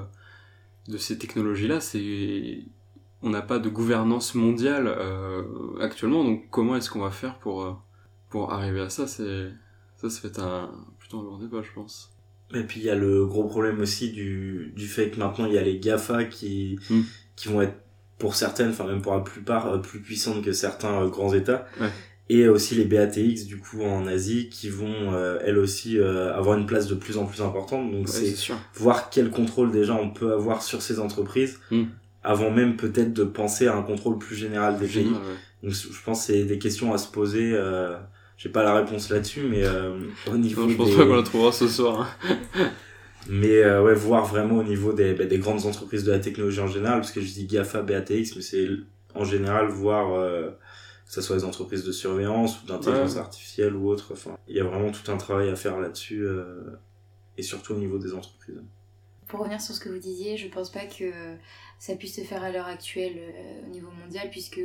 ces 0.96 1.18
technologies-là, 1.18 1.80
c'est 1.80 2.64
on 3.20 3.30
n'a 3.30 3.42
pas 3.42 3.58
de 3.58 3.68
gouvernance 3.68 4.36
mondiale 4.36 4.96
actuellement, 5.80 6.22
donc 6.22 6.50
comment 6.50 6.76
est-ce 6.76 6.88
qu'on 6.88 7.00
va 7.00 7.10
faire 7.10 7.40
pour, 7.40 7.82
pour 8.30 8.52
arriver 8.52 8.80
à 8.80 8.90
ça? 8.90 9.08
C'est 9.08 9.50
ça, 9.96 10.08
ça 10.08 10.28
un 10.44 10.70
je 11.10 11.72
pense. 11.74 12.12
Et 12.54 12.62
puis 12.62 12.80
il 12.80 12.86
y 12.86 12.90
a 12.90 12.94
le 12.94 13.26
gros 13.26 13.44
problème 13.44 13.80
aussi 13.80 14.10
du, 14.10 14.72
du 14.74 14.86
fait 14.86 15.10
que 15.10 15.18
maintenant 15.18 15.46
il 15.46 15.52
y 15.52 15.58
a 15.58 15.62
les 15.62 15.78
GAFA 15.78 16.24
qui, 16.24 16.78
hmm. 16.88 17.02
qui 17.36 17.48
vont 17.48 17.60
être 17.60 17.76
pour 18.18 18.34
certaines, 18.34 18.70
enfin 18.70 18.86
même 18.86 19.02
pour 19.02 19.14
la 19.14 19.20
plupart, 19.20 19.66
euh, 19.66 19.78
plus 19.78 20.00
puissantes 20.00 20.42
que 20.42 20.52
certains 20.52 21.02
euh, 21.02 21.08
grands 21.08 21.34
États. 21.34 21.66
Ouais. 21.80 21.90
Et 22.30 22.46
aussi 22.48 22.74
les 22.74 22.84
BATX 22.84 23.46
du 23.46 23.58
coup 23.58 23.82
en 23.82 24.06
Asie 24.06 24.50
qui 24.50 24.68
vont 24.68 25.14
euh, 25.14 25.38
elles 25.44 25.56
aussi 25.56 25.98
avoir 25.98 26.58
une 26.58 26.66
place 26.66 26.86
de 26.86 26.94
plus 26.94 27.16
en 27.16 27.24
plus 27.24 27.40
importante. 27.40 27.90
Donc 27.90 28.08
c'est 28.08 28.34
voir 28.74 29.08
quel 29.08 29.30
contrôle 29.30 29.72
déjà 29.72 29.94
on 29.94 30.10
peut 30.10 30.32
avoir 30.32 30.62
sur 30.62 30.82
ces 30.82 31.00
entreprises 31.00 31.58
hmm. 31.70 31.84
avant 32.22 32.50
même 32.50 32.76
peut-être 32.76 33.14
de 33.14 33.24
penser 33.24 33.66
à 33.66 33.76
un 33.76 33.82
contrôle 33.82 34.18
plus 34.18 34.36
général 34.36 34.78
des 34.78 34.86
pays. 34.86 35.12
Donc 35.62 35.72
je 35.72 36.02
pense 36.04 36.20
que 36.20 36.32
c'est 36.32 36.44
des 36.44 36.58
questions 36.58 36.92
à 36.92 36.98
se 36.98 37.10
poser. 37.10 37.52
Euh, 37.52 37.96
j'ai 38.38 38.48
pas 38.48 38.62
la 38.62 38.72
réponse 38.72 39.10
là-dessus, 39.10 39.42
mais 39.42 39.64
euh, 39.64 39.98
au 40.30 40.38
niveau. 40.38 40.68
je 40.68 40.76
pense 40.76 40.94
pas 40.94 41.04
qu'on 41.04 41.16
la 41.16 41.22
trouvera 41.22 41.52
ce 41.52 41.68
soir. 41.68 42.16
Hein. 42.22 42.70
mais 43.28 43.58
euh, 43.58 43.82
ouais, 43.82 43.94
voir 43.94 44.24
vraiment 44.24 44.58
au 44.58 44.62
niveau 44.62 44.92
des, 44.92 45.12
bah, 45.12 45.26
des 45.26 45.38
grandes 45.38 45.66
entreprises 45.66 46.04
de 46.04 46.12
la 46.12 46.20
technologie 46.20 46.60
en 46.60 46.68
général, 46.68 47.00
parce 47.00 47.10
que 47.10 47.20
je 47.20 47.32
dis 47.32 47.46
GAFA, 47.46 47.82
BATX, 47.82 48.36
mais 48.36 48.42
c'est 48.42 48.68
en 49.14 49.24
général 49.24 49.66
voir 49.66 50.14
euh, 50.14 50.50
que 51.06 51.12
ce 51.12 51.20
soit 51.20 51.36
des 51.36 51.44
entreprises 51.44 51.84
de 51.84 51.90
surveillance 51.90 52.62
ou 52.62 52.66
d'intelligence 52.66 53.16
artificielle 53.16 53.74
ou 53.74 53.88
autre. 53.88 54.10
Enfin, 54.12 54.38
il 54.46 54.56
y 54.56 54.60
a 54.60 54.64
vraiment 54.64 54.92
tout 54.92 55.10
un 55.10 55.16
travail 55.16 55.48
à 55.48 55.56
faire 55.56 55.80
là-dessus, 55.80 56.22
euh, 56.22 56.78
et 57.36 57.42
surtout 57.42 57.74
au 57.74 57.78
niveau 57.78 57.98
des 57.98 58.14
entreprises. 58.14 58.62
Pour 59.26 59.40
revenir 59.40 59.60
sur 59.60 59.74
ce 59.74 59.80
que 59.80 59.88
vous 59.88 59.98
disiez, 59.98 60.36
je 60.36 60.48
pense 60.48 60.70
pas 60.70 60.86
que 60.86 61.12
ça 61.78 61.96
puisse 61.96 62.14
se 62.16 62.22
faire 62.22 62.42
à 62.42 62.50
l'heure 62.50 62.66
actuelle 62.66 63.16
euh, 63.18 63.66
au 63.66 63.70
niveau 63.70 63.90
mondial, 63.90 64.30
puisque 64.30 64.60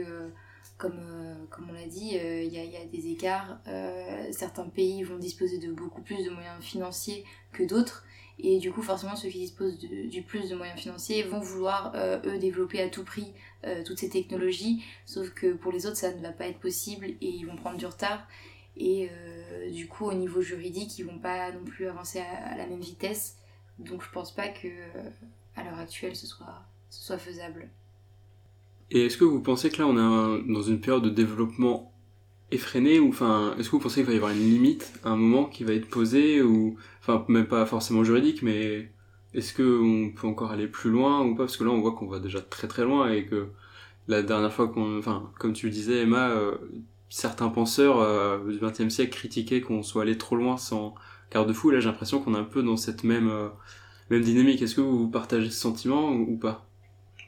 comme, 0.77 0.99
euh, 0.99 1.35
comme 1.49 1.69
on 1.69 1.73
l'a 1.73 1.87
dit, 1.87 2.17
euh, 2.17 2.43
il 2.43 2.53
y, 2.53 2.77
a 2.77 2.85
des 2.85 3.11
écarts. 3.11 3.59
Euh, 3.67 4.27
certains 4.31 4.67
pays 4.67 5.03
vont 5.03 5.17
disposer 5.17 5.57
de 5.57 5.71
beaucoup 5.71 6.01
plus 6.01 6.25
de 6.25 6.29
moyens 6.29 6.61
financiers 6.63 7.25
que 7.51 7.63
d'autres. 7.63 8.05
Et 8.39 8.57
du 8.57 8.71
coup, 8.71 8.81
forcément, 8.81 9.15
ceux 9.15 9.29
qui 9.29 9.39
disposent 9.39 9.77
du 9.77 10.21
plus 10.23 10.49
de 10.49 10.55
moyens 10.55 10.79
financiers 10.79 11.23
vont 11.23 11.39
vouloir, 11.39 11.93
eux, 11.95 12.39
développer 12.39 12.81
à 12.81 12.89
tout 12.89 13.03
prix 13.03 13.31
toutes 13.85 13.99
ces 13.99 14.09
technologies. 14.09 14.83
Sauf 15.05 15.29
que 15.29 15.53
pour 15.53 15.71
les 15.71 15.85
autres, 15.85 15.97
ça 15.97 16.11
ne 16.11 16.19
va 16.19 16.31
pas 16.31 16.47
être 16.47 16.59
possible 16.59 17.05
et 17.05 17.17
ils 17.21 17.45
vont 17.45 17.55
prendre 17.55 17.77
du 17.77 17.85
retard. 17.85 18.27
Et 18.75 19.11
du 19.71 19.87
coup, 19.87 20.05
au 20.05 20.15
niveau 20.15 20.41
juridique, 20.41 20.97
ils 20.97 21.03
vont 21.03 21.19
pas 21.19 21.51
non 21.51 21.63
plus 21.63 21.87
avancer 21.87 22.21
à, 22.21 22.57
la 22.57 22.65
même 22.65 22.81
vitesse. 22.81 23.37
Donc, 23.77 24.01
je 24.01 24.09
pense 24.09 24.33
pas 24.33 24.47
que 24.47 24.67
à 25.55 25.63
l'heure 25.63 25.77
actuelle, 25.77 26.15
ce 26.15 26.25
soit, 26.25 26.63
ce 26.89 27.03
soit 27.05 27.19
faisable. 27.19 27.69
Et 28.93 29.05
est-ce 29.05 29.17
que 29.17 29.25
vous 29.25 29.41
pensez 29.41 29.69
que 29.69 29.79
là 29.79 29.87
on 29.87 29.97
est 29.97 30.53
dans 30.53 30.61
une 30.61 30.79
période 30.79 31.03
de 31.03 31.09
développement 31.09 31.91
effréné 32.51 32.99
ou 32.99 33.09
enfin 33.09 33.55
est-ce 33.57 33.69
que 33.69 33.75
vous 33.75 33.81
pensez 33.81 34.01
qu'il 34.01 34.05
va 34.05 34.13
y 34.13 34.17
avoir 34.17 34.31
une 34.31 34.39
limite 34.39 34.93
un 35.03 35.15
moment 35.15 35.45
qui 35.45 35.63
va 35.63 35.73
être 35.73 35.89
posée 35.89 36.41
ou 36.43 36.77
enfin 37.01 37.25
même 37.27 37.47
pas 37.47 37.65
forcément 37.65 38.03
juridique 38.03 38.43
mais 38.43 38.93
est-ce 39.33 39.53
qu'on 39.53 40.11
peut 40.11 40.27
encore 40.27 40.51
aller 40.51 40.67
plus 40.67 40.91
loin 40.91 41.21
ou 41.21 41.35
pas? 41.35 41.43
Parce 41.43 41.57
que 41.57 41.63
là, 41.63 41.71
on 41.71 41.81
voit 41.81 41.93
qu'on 41.93 42.07
va 42.07 42.19
déjà 42.19 42.41
très 42.41 42.67
très 42.67 42.83
loin 42.83 43.11
et 43.11 43.25
que 43.25 43.49
la 44.07 44.21
dernière 44.21 44.53
fois 44.53 44.67
qu'on... 44.67 44.99
Enfin, 44.99 45.31
comme 45.39 45.53
tu 45.53 45.67
le 45.67 45.71
disais, 45.71 46.03
Emma, 46.03 46.29
euh, 46.29 46.57
certains 47.09 47.49
penseurs 47.49 47.99
euh, 47.99 48.39
du 48.51 48.59
XXe 48.59 48.93
siècle 48.93 49.11
critiquaient 49.17 49.61
qu'on 49.61 49.83
soit 49.83 50.03
allé 50.03 50.17
trop 50.17 50.35
loin 50.35 50.57
sans 50.57 50.93
garde-fou. 51.31 51.71
Là, 51.71 51.79
j'ai 51.79 51.89
l'impression 51.89 52.21
qu'on 52.21 52.35
est 52.35 52.39
un 52.39 52.43
peu 52.43 52.61
dans 52.63 52.77
cette 52.77 53.03
même, 53.03 53.29
euh, 53.29 53.49
dynamique. 54.19 54.61
Est-ce 54.61 54.75
que 54.75 54.81
vous 54.81 55.09
partagez 55.09 55.49
ce 55.49 55.59
sentiment 55.59 56.11
ou 56.11 56.37
pas? 56.37 56.69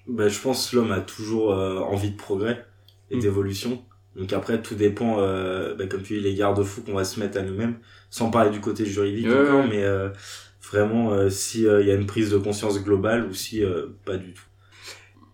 Bah, 0.08 0.28
Je 0.28 0.40
pense 0.40 0.70
que 0.70 0.76
l'homme 0.78 0.92
a 0.92 1.00
toujours 1.02 1.52
envie 1.52 2.12
de 2.12 2.18
progrès 2.18 2.66
et 3.12 3.18
Mm. 3.18 3.20
d'évolution. 3.22 3.84
Donc 4.16 4.32
après, 4.34 4.62
tout 4.62 4.76
dépend, 4.76 5.20
euh, 5.20 5.76
bah, 5.76 5.88
comme 5.88 6.02
tu 6.02 6.14
dis, 6.16 6.22
les 6.22 6.36
garde-fous 6.36 6.82
qu'on 6.84 6.94
va 6.94 7.04
se 7.04 7.20
mettre 7.20 7.38
à 7.38 7.42
nous-mêmes, 7.42 7.78
sans 8.10 8.30
parler 8.32 8.50
du 8.52 8.62
côté 8.62 8.86
juridique 8.86 9.26
Ouais, 9.28 9.40
encore, 9.42 9.62
ouais. 9.62 9.68
mais 9.70 9.84
euh, 9.84 10.10
vraiment 10.72 11.12
euh, 11.12 11.30
si 11.30 11.60
il 11.64 11.86
y 11.88 11.92
a 11.92 11.96
une 11.96 12.06
prise 12.06 12.32
de 12.32 12.38
conscience 12.38 12.82
globale 12.82 13.26
ou 13.28 13.34
si 13.34 13.64
euh, 13.64 13.88
pas 14.06 14.18
du 14.18 14.34
tout. 14.34 14.44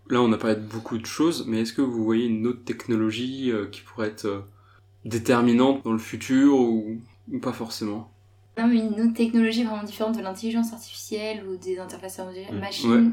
Là, 0.10 0.22
on 0.22 0.32
a 0.34 0.38
parlé 0.38 0.56
de 0.56 0.62
beaucoup 0.62 0.98
de 0.98 1.06
choses, 1.06 1.46
mais 1.48 1.62
est-ce 1.62 1.74
que 1.74 1.82
vous 1.82 2.04
voyez 2.04 2.26
une 2.26 2.46
autre 2.48 2.64
technologie 2.66 3.52
euh, 3.52 3.68
qui 3.68 3.82
pourrait 3.82 4.08
être 4.08 4.26
euh, 4.26 4.42
déterminante 5.06 5.84
dans 5.86 5.94
le 5.94 6.00
futur 6.00 6.56
ou, 6.60 7.00
ou 7.32 7.40
pas 7.40 7.54
forcément? 7.54 8.12
Non, 8.58 8.68
mais 8.68 8.78
une 8.78 9.00
autre 9.02 9.14
technologie 9.14 9.64
vraiment 9.64 9.84
différente 9.84 10.18
de 10.18 10.22
l'intelligence 10.22 10.74
artificielle 10.74 11.46
ou 11.48 11.56
des 11.56 11.80
interfaces 11.80 12.20
machines, 12.60 12.92
Ouais. 12.92 13.12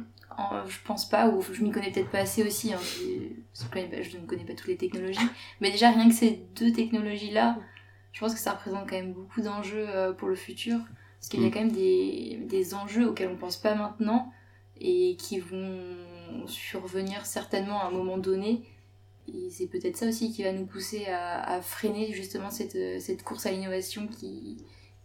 Je 0.67 0.79
pense 0.85 1.09
pas, 1.09 1.29
ou 1.29 1.43
je 1.43 1.63
m'y 1.63 1.71
connais 1.71 1.91
peut-être 1.91 2.11
pas 2.11 2.19
assez 2.19 2.43
aussi, 2.43 2.73
hein, 2.73 2.79
je, 2.81 4.17
ne 4.19 4.27
connais 4.27 4.45
pas 4.45 4.55
toutes 4.55 4.69
les 4.69 4.77
technologies, 4.77 5.19
mais 5.61 5.71
déjà 5.71 5.91
rien 5.91 6.09
que 6.09 6.15
ces 6.15 6.43
deux 6.55 6.73
technologies-là, 6.73 7.59
je 8.13 8.21
pense 8.21 8.35
que 8.35 8.41
ça 8.41 8.53
représente 8.53 8.89
quand 8.89 8.97
même 8.97 9.13
beaucoup 9.13 9.41
d'enjeux 9.41 9.87
euh, 9.89 10.13
pour 10.13 10.29
le 10.29 10.37
futur, 10.37 10.79
parce 11.19 11.29
qu'il 11.29 11.43
y 11.43 11.45
a 11.45 11.49
Mm. 11.49 11.53
quand 11.53 11.61
même 11.61 11.73
des, 11.73 12.41
des 12.49 12.75
enjeux 12.75 13.09
auxquels 13.09 13.29
on 13.29 13.37
pense 13.37 13.57
pas 13.57 13.75
maintenant, 13.75 14.33
et 14.81 15.17
qui 15.17 15.41
vont 15.41 15.97
survenir 16.47 17.27
certainement 17.27 17.83
à 17.83 17.87
un 17.87 17.91
moment 17.91 18.19
donné, 18.19 18.63
et 19.33 19.51
c'est 19.51 19.67
peut-être 19.67 19.97
ça 19.97 20.07
aussi 20.07 20.33
qui 20.33 20.43
va 20.43 20.53
nous 20.53 20.67
pousser 20.67 21.07
à, 21.07 21.43
à 21.43 21.61
freiner 21.61 22.13
justement 22.13 22.51
cette, 22.51 22.77
euh, 22.77 22.99
cette 23.01 23.23
course 23.23 23.45
à 23.47 23.51
l'innovation 23.51 24.07
qui, 24.07 24.57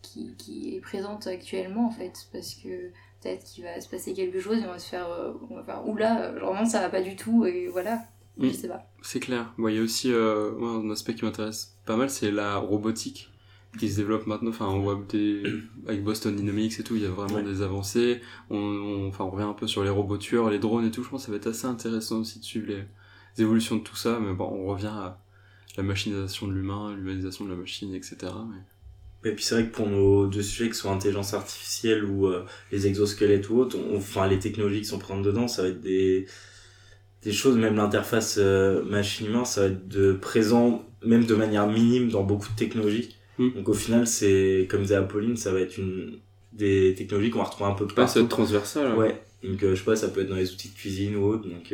qui, 0.01 0.33
qui 0.37 0.75
est 0.75 0.79
présente 0.79 1.27
actuellement 1.27 1.87
en 1.87 1.91
fait 1.91 2.27
parce 2.31 2.53
que 2.53 2.91
peut-être 3.23 3.43
qu'il 3.45 3.63
va 3.63 3.79
se 3.81 3.89
passer 3.89 4.13
quelque 4.13 4.39
chose 4.39 4.57
et 4.59 4.65
on 4.65 4.71
va 4.71 4.79
se 4.79 4.89
faire 4.89 5.07
euh, 5.09 5.31
on 5.49 5.55
va 5.55 5.63
faire 5.63 5.87
oula 5.87 6.31
vraiment 6.31 6.65
ça 6.65 6.79
va 6.81 6.89
pas 6.89 7.01
du 7.01 7.15
tout 7.15 7.45
et 7.45 7.67
voilà 7.67 7.99
Mm. 8.35 8.47
je 8.47 8.53
sais 8.53 8.67
pas 8.67 8.81
C'est 9.03 9.19
clair. 9.19 9.53
Bon, 9.59 9.67
il 9.67 9.75
y 9.75 9.79
a 9.79 9.83
aussi 9.83 10.11
euh, 10.11 10.53
un 10.59 10.89
aspect 10.89 11.13
qui 11.13 11.23
m'intéresse 11.23 11.77
pas 11.85 11.95
mal, 11.95 12.09
c'est 12.09 12.31
la 12.31 12.57
robotique 12.57 13.29
qui 13.77 13.87
se 13.91 13.97
développe 13.97 14.25
maintenant. 14.25 14.49
Enfin, 14.49 14.65
on 14.69 14.79
voit 14.79 14.99
des 15.07 15.43
avec 15.87 16.03
Boston 16.03 16.35
Dynamics 16.35 16.79
et 16.79 16.83
tout, 16.83 16.95
il 16.95 17.03
y 17.03 17.05
a 17.05 17.09
vraiment 17.11 17.35
Ouais. 17.35 17.43
des 17.43 17.61
avancées. 17.61 18.21
On, 18.49 18.57
on- 18.57 19.07
enfin, 19.07 19.25
on 19.25 19.29
revient 19.29 19.43
un 19.45 19.53
peu 19.53 19.67
sur 19.67 19.83
les 19.83 19.91
robots 19.91 20.17
tueurs, 20.17 20.49
les 20.49 20.57
drones 20.57 20.83
et 20.87 20.89
tout. 20.89 21.03
Je 21.03 21.09
pense 21.09 21.21
que 21.21 21.25
ça 21.27 21.31
va 21.31 21.37
être 21.37 21.45
assez 21.45 21.67
intéressant 21.67 22.21
aussi 22.21 22.39
de 22.39 22.43
suivre 22.43 22.65
les, 22.69 22.77
les 23.37 23.43
évolutions 23.43 23.75
de 23.75 23.81
tout 23.83 23.95
ça. 23.95 24.17
Mais 24.19 24.33
bon, 24.33 24.45
on 24.45 24.65
revient 24.65 24.87
à 24.87 25.19
la 25.77 25.83
machinisation 25.83 26.47
de 26.47 26.53
l'humain, 26.53 26.91
l'humanisation 26.95 27.45
de 27.45 27.51
la 27.51 27.55
machine, 27.55 27.93
etc. 27.93 28.15
Mais... 28.49 28.57
Et 29.25 29.31
puis 29.31 29.43
c'est 29.43 29.55
vrai 29.55 29.65
que 29.65 29.73
pour 29.73 29.87
nos 29.87 30.27
deux 30.27 30.41
sujets, 30.41 30.69
que 30.69 30.75
ce 30.75 30.81
soit 30.81 30.91
intelligence 30.91 31.33
artificielle 31.33 32.03
ou 32.05 32.27
euh, 32.27 32.43
les 32.71 32.87
exosquelettes 32.87 33.49
ou 33.49 33.57
autres, 33.59 33.77
on- 33.77 33.97
enfin 33.97 34.27
les 34.27 34.39
technologies 34.39 34.79
qui 34.81 34.85
sont 34.87 34.99
présentes 34.99 35.23
dedans, 35.23 35.47
ça 35.47 35.61
va 35.63 35.69
être 35.69 35.81
des, 35.81 36.25
des 37.23 37.31
choses, 37.31 37.55
même 37.57 37.75
l'interface 37.75 38.35
euh, 38.37 38.83
machine-humain, 38.83 39.45
ça 39.45 39.61
va 39.61 39.67
être 39.67 39.87
de 39.87 40.13
présent, 40.13 40.85
même 41.05 41.25
de 41.25 41.35
manière 41.35 41.67
minime 41.67 42.09
dans 42.09 42.23
beaucoup 42.23 42.49
de 42.49 42.55
technologies. 42.57 43.15
Mm. 43.37 43.49
Donc 43.55 43.69
au 43.69 43.73
final, 43.73 44.07
c'est, 44.07 44.67
comme 44.69 44.81
disait 44.81 44.95
Apolline, 44.95 45.37
ça 45.37 45.51
va 45.53 45.59
être 45.61 45.77
une 45.77 46.19
des 46.51 46.93
technologies 46.95 47.29
qu'on 47.31 47.39
va 47.39 47.45
retrouver 47.45 47.69
un 47.69 47.73
peu 47.73 47.87
Pas 47.87 48.05
ça 48.07 48.15
partout. 48.15 48.19
être 48.19 48.29
transversal. 48.29 48.87
hein. 48.87 48.95
Ouais, 48.95 49.21
donc 49.43 49.63
euh, 49.63 49.71
je 49.73 49.79
sais 49.79 49.85
pas, 49.85 49.95
ça 49.95 50.09
peut 50.09 50.21
être 50.21 50.29
dans 50.29 50.35
les 50.35 50.51
outils 50.51 50.69
de 50.69 50.75
cuisine 50.75 51.15
ou 51.15 51.25
autre, 51.27 51.47
donc 51.47 51.71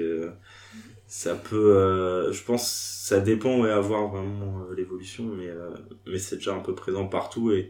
ça 1.09 1.33
peut, 1.35 1.75
euh, 1.75 2.31
je 2.31 2.43
pense, 2.43 2.71
ça 2.71 3.19
dépend 3.19 3.59
ouais, 3.61 3.71
à 3.71 3.79
voir 3.79 4.07
vraiment 4.09 4.61
euh, 4.69 4.75
l'évolution, 4.75 5.23
mais 5.25 5.47
euh, 5.49 5.71
mais 6.07 6.19
c'est 6.19 6.35
déjà 6.37 6.55
un 6.55 6.59
peu 6.59 6.75
présent 6.75 7.07
partout 7.07 7.51
et 7.51 7.69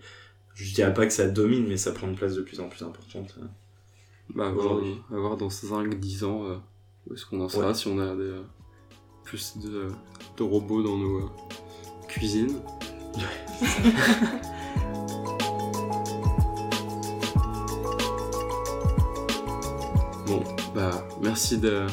je 0.56 0.74
dirais 0.76 0.94
pas 0.94 1.08
que 1.08 1.14
ça 1.14 1.26
domine, 1.28 1.66
mais 1.66 1.78
ça 1.78 1.94
prend 1.94 2.08
une 2.08 2.18
place 2.18 2.36
de 2.36 2.42
plus 2.42 2.60
en 2.60 2.68
plus 2.68 2.84
importante. 2.84 3.34
euh. 3.42 3.46
Bah, 4.36 4.48
à 4.48 4.52
voir, 4.52 4.66
Aujourd'hui. 4.74 4.98
à 5.12 5.16
voir 5.16 5.38
dans 5.38 5.48
5-10 5.48 6.24
ans 6.26 6.44
euh, 6.46 6.58
où 7.08 7.14
est-ce 7.14 7.26
qu'on 7.26 7.40
en 7.42 7.48
sera, 7.50 7.70
Ouais. 7.70 7.74
si 7.74 7.88
on 7.88 7.98
a 7.98 8.14
des, 8.16 8.24
euh, 8.24 8.42
plus 9.24 9.58
de, 9.58 9.88
de 10.38 10.44
robots 10.44 10.84
dans 10.84 10.98
nos 10.98 11.32
cuisines. 12.10 12.60
bon, 20.28 20.44
bah 20.76 21.08
merci 21.22 21.58
de- 21.58 21.86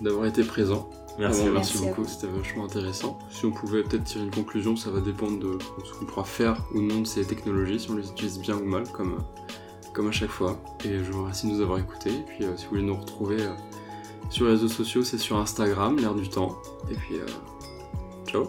d'avoir 0.00 0.26
été 0.26 0.42
présent. 0.44 0.88
Merci. 1.18 1.44
Merci, 1.52 1.78
beaucoup, 1.78 2.04
c'était 2.04 2.26
vachement 2.26 2.64
intéressant. 2.64 3.18
Si 3.30 3.44
on 3.44 3.50
pouvait 3.50 3.82
peut-être 3.82 4.04
tirer 4.04 4.24
une 4.24 4.30
conclusion, 4.30 4.76
ça 4.76 4.90
va 4.90 5.00
dépendre 5.00 5.38
de 5.38 5.58
ce 5.84 5.92
qu'on 5.92 6.06
pourra 6.06 6.24
faire 6.24 6.56
ou 6.74 6.80
non 6.80 7.00
de 7.00 7.06
ces 7.06 7.24
technologies, 7.24 7.80
si 7.80 7.90
on 7.90 7.96
les 7.96 8.08
utilise 8.08 8.38
bien 8.38 8.56
ou 8.56 8.64
mal, 8.64 8.84
comme, 8.88 9.18
comme 9.92 10.08
à 10.08 10.12
chaque 10.12 10.30
fois. 10.30 10.58
Et 10.84 10.98
je 10.98 11.12
vous 11.12 11.20
remercie 11.20 11.46
de 11.46 11.52
nous 11.52 11.60
avoir 11.60 11.78
écoutés. 11.78 12.14
Et 12.14 12.22
puis, 12.22 12.44
euh, 12.44 12.56
si 12.56 12.64
vous 12.64 12.70
voulez 12.70 12.82
nous 12.82 12.96
retrouver 12.96 13.42
euh, 13.42 13.52
sur 14.30 14.46
les 14.46 14.52
réseaux 14.52 14.68
sociaux, 14.68 15.04
c'est 15.04 15.18
sur 15.18 15.36
Instagram, 15.36 15.98
l'air 15.98 16.14
du 16.14 16.28
temps. 16.28 16.56
Et 16.90 16.94
puis, 16.94 17.16
euh, 17.16 17.26
ciao 18.26 18.46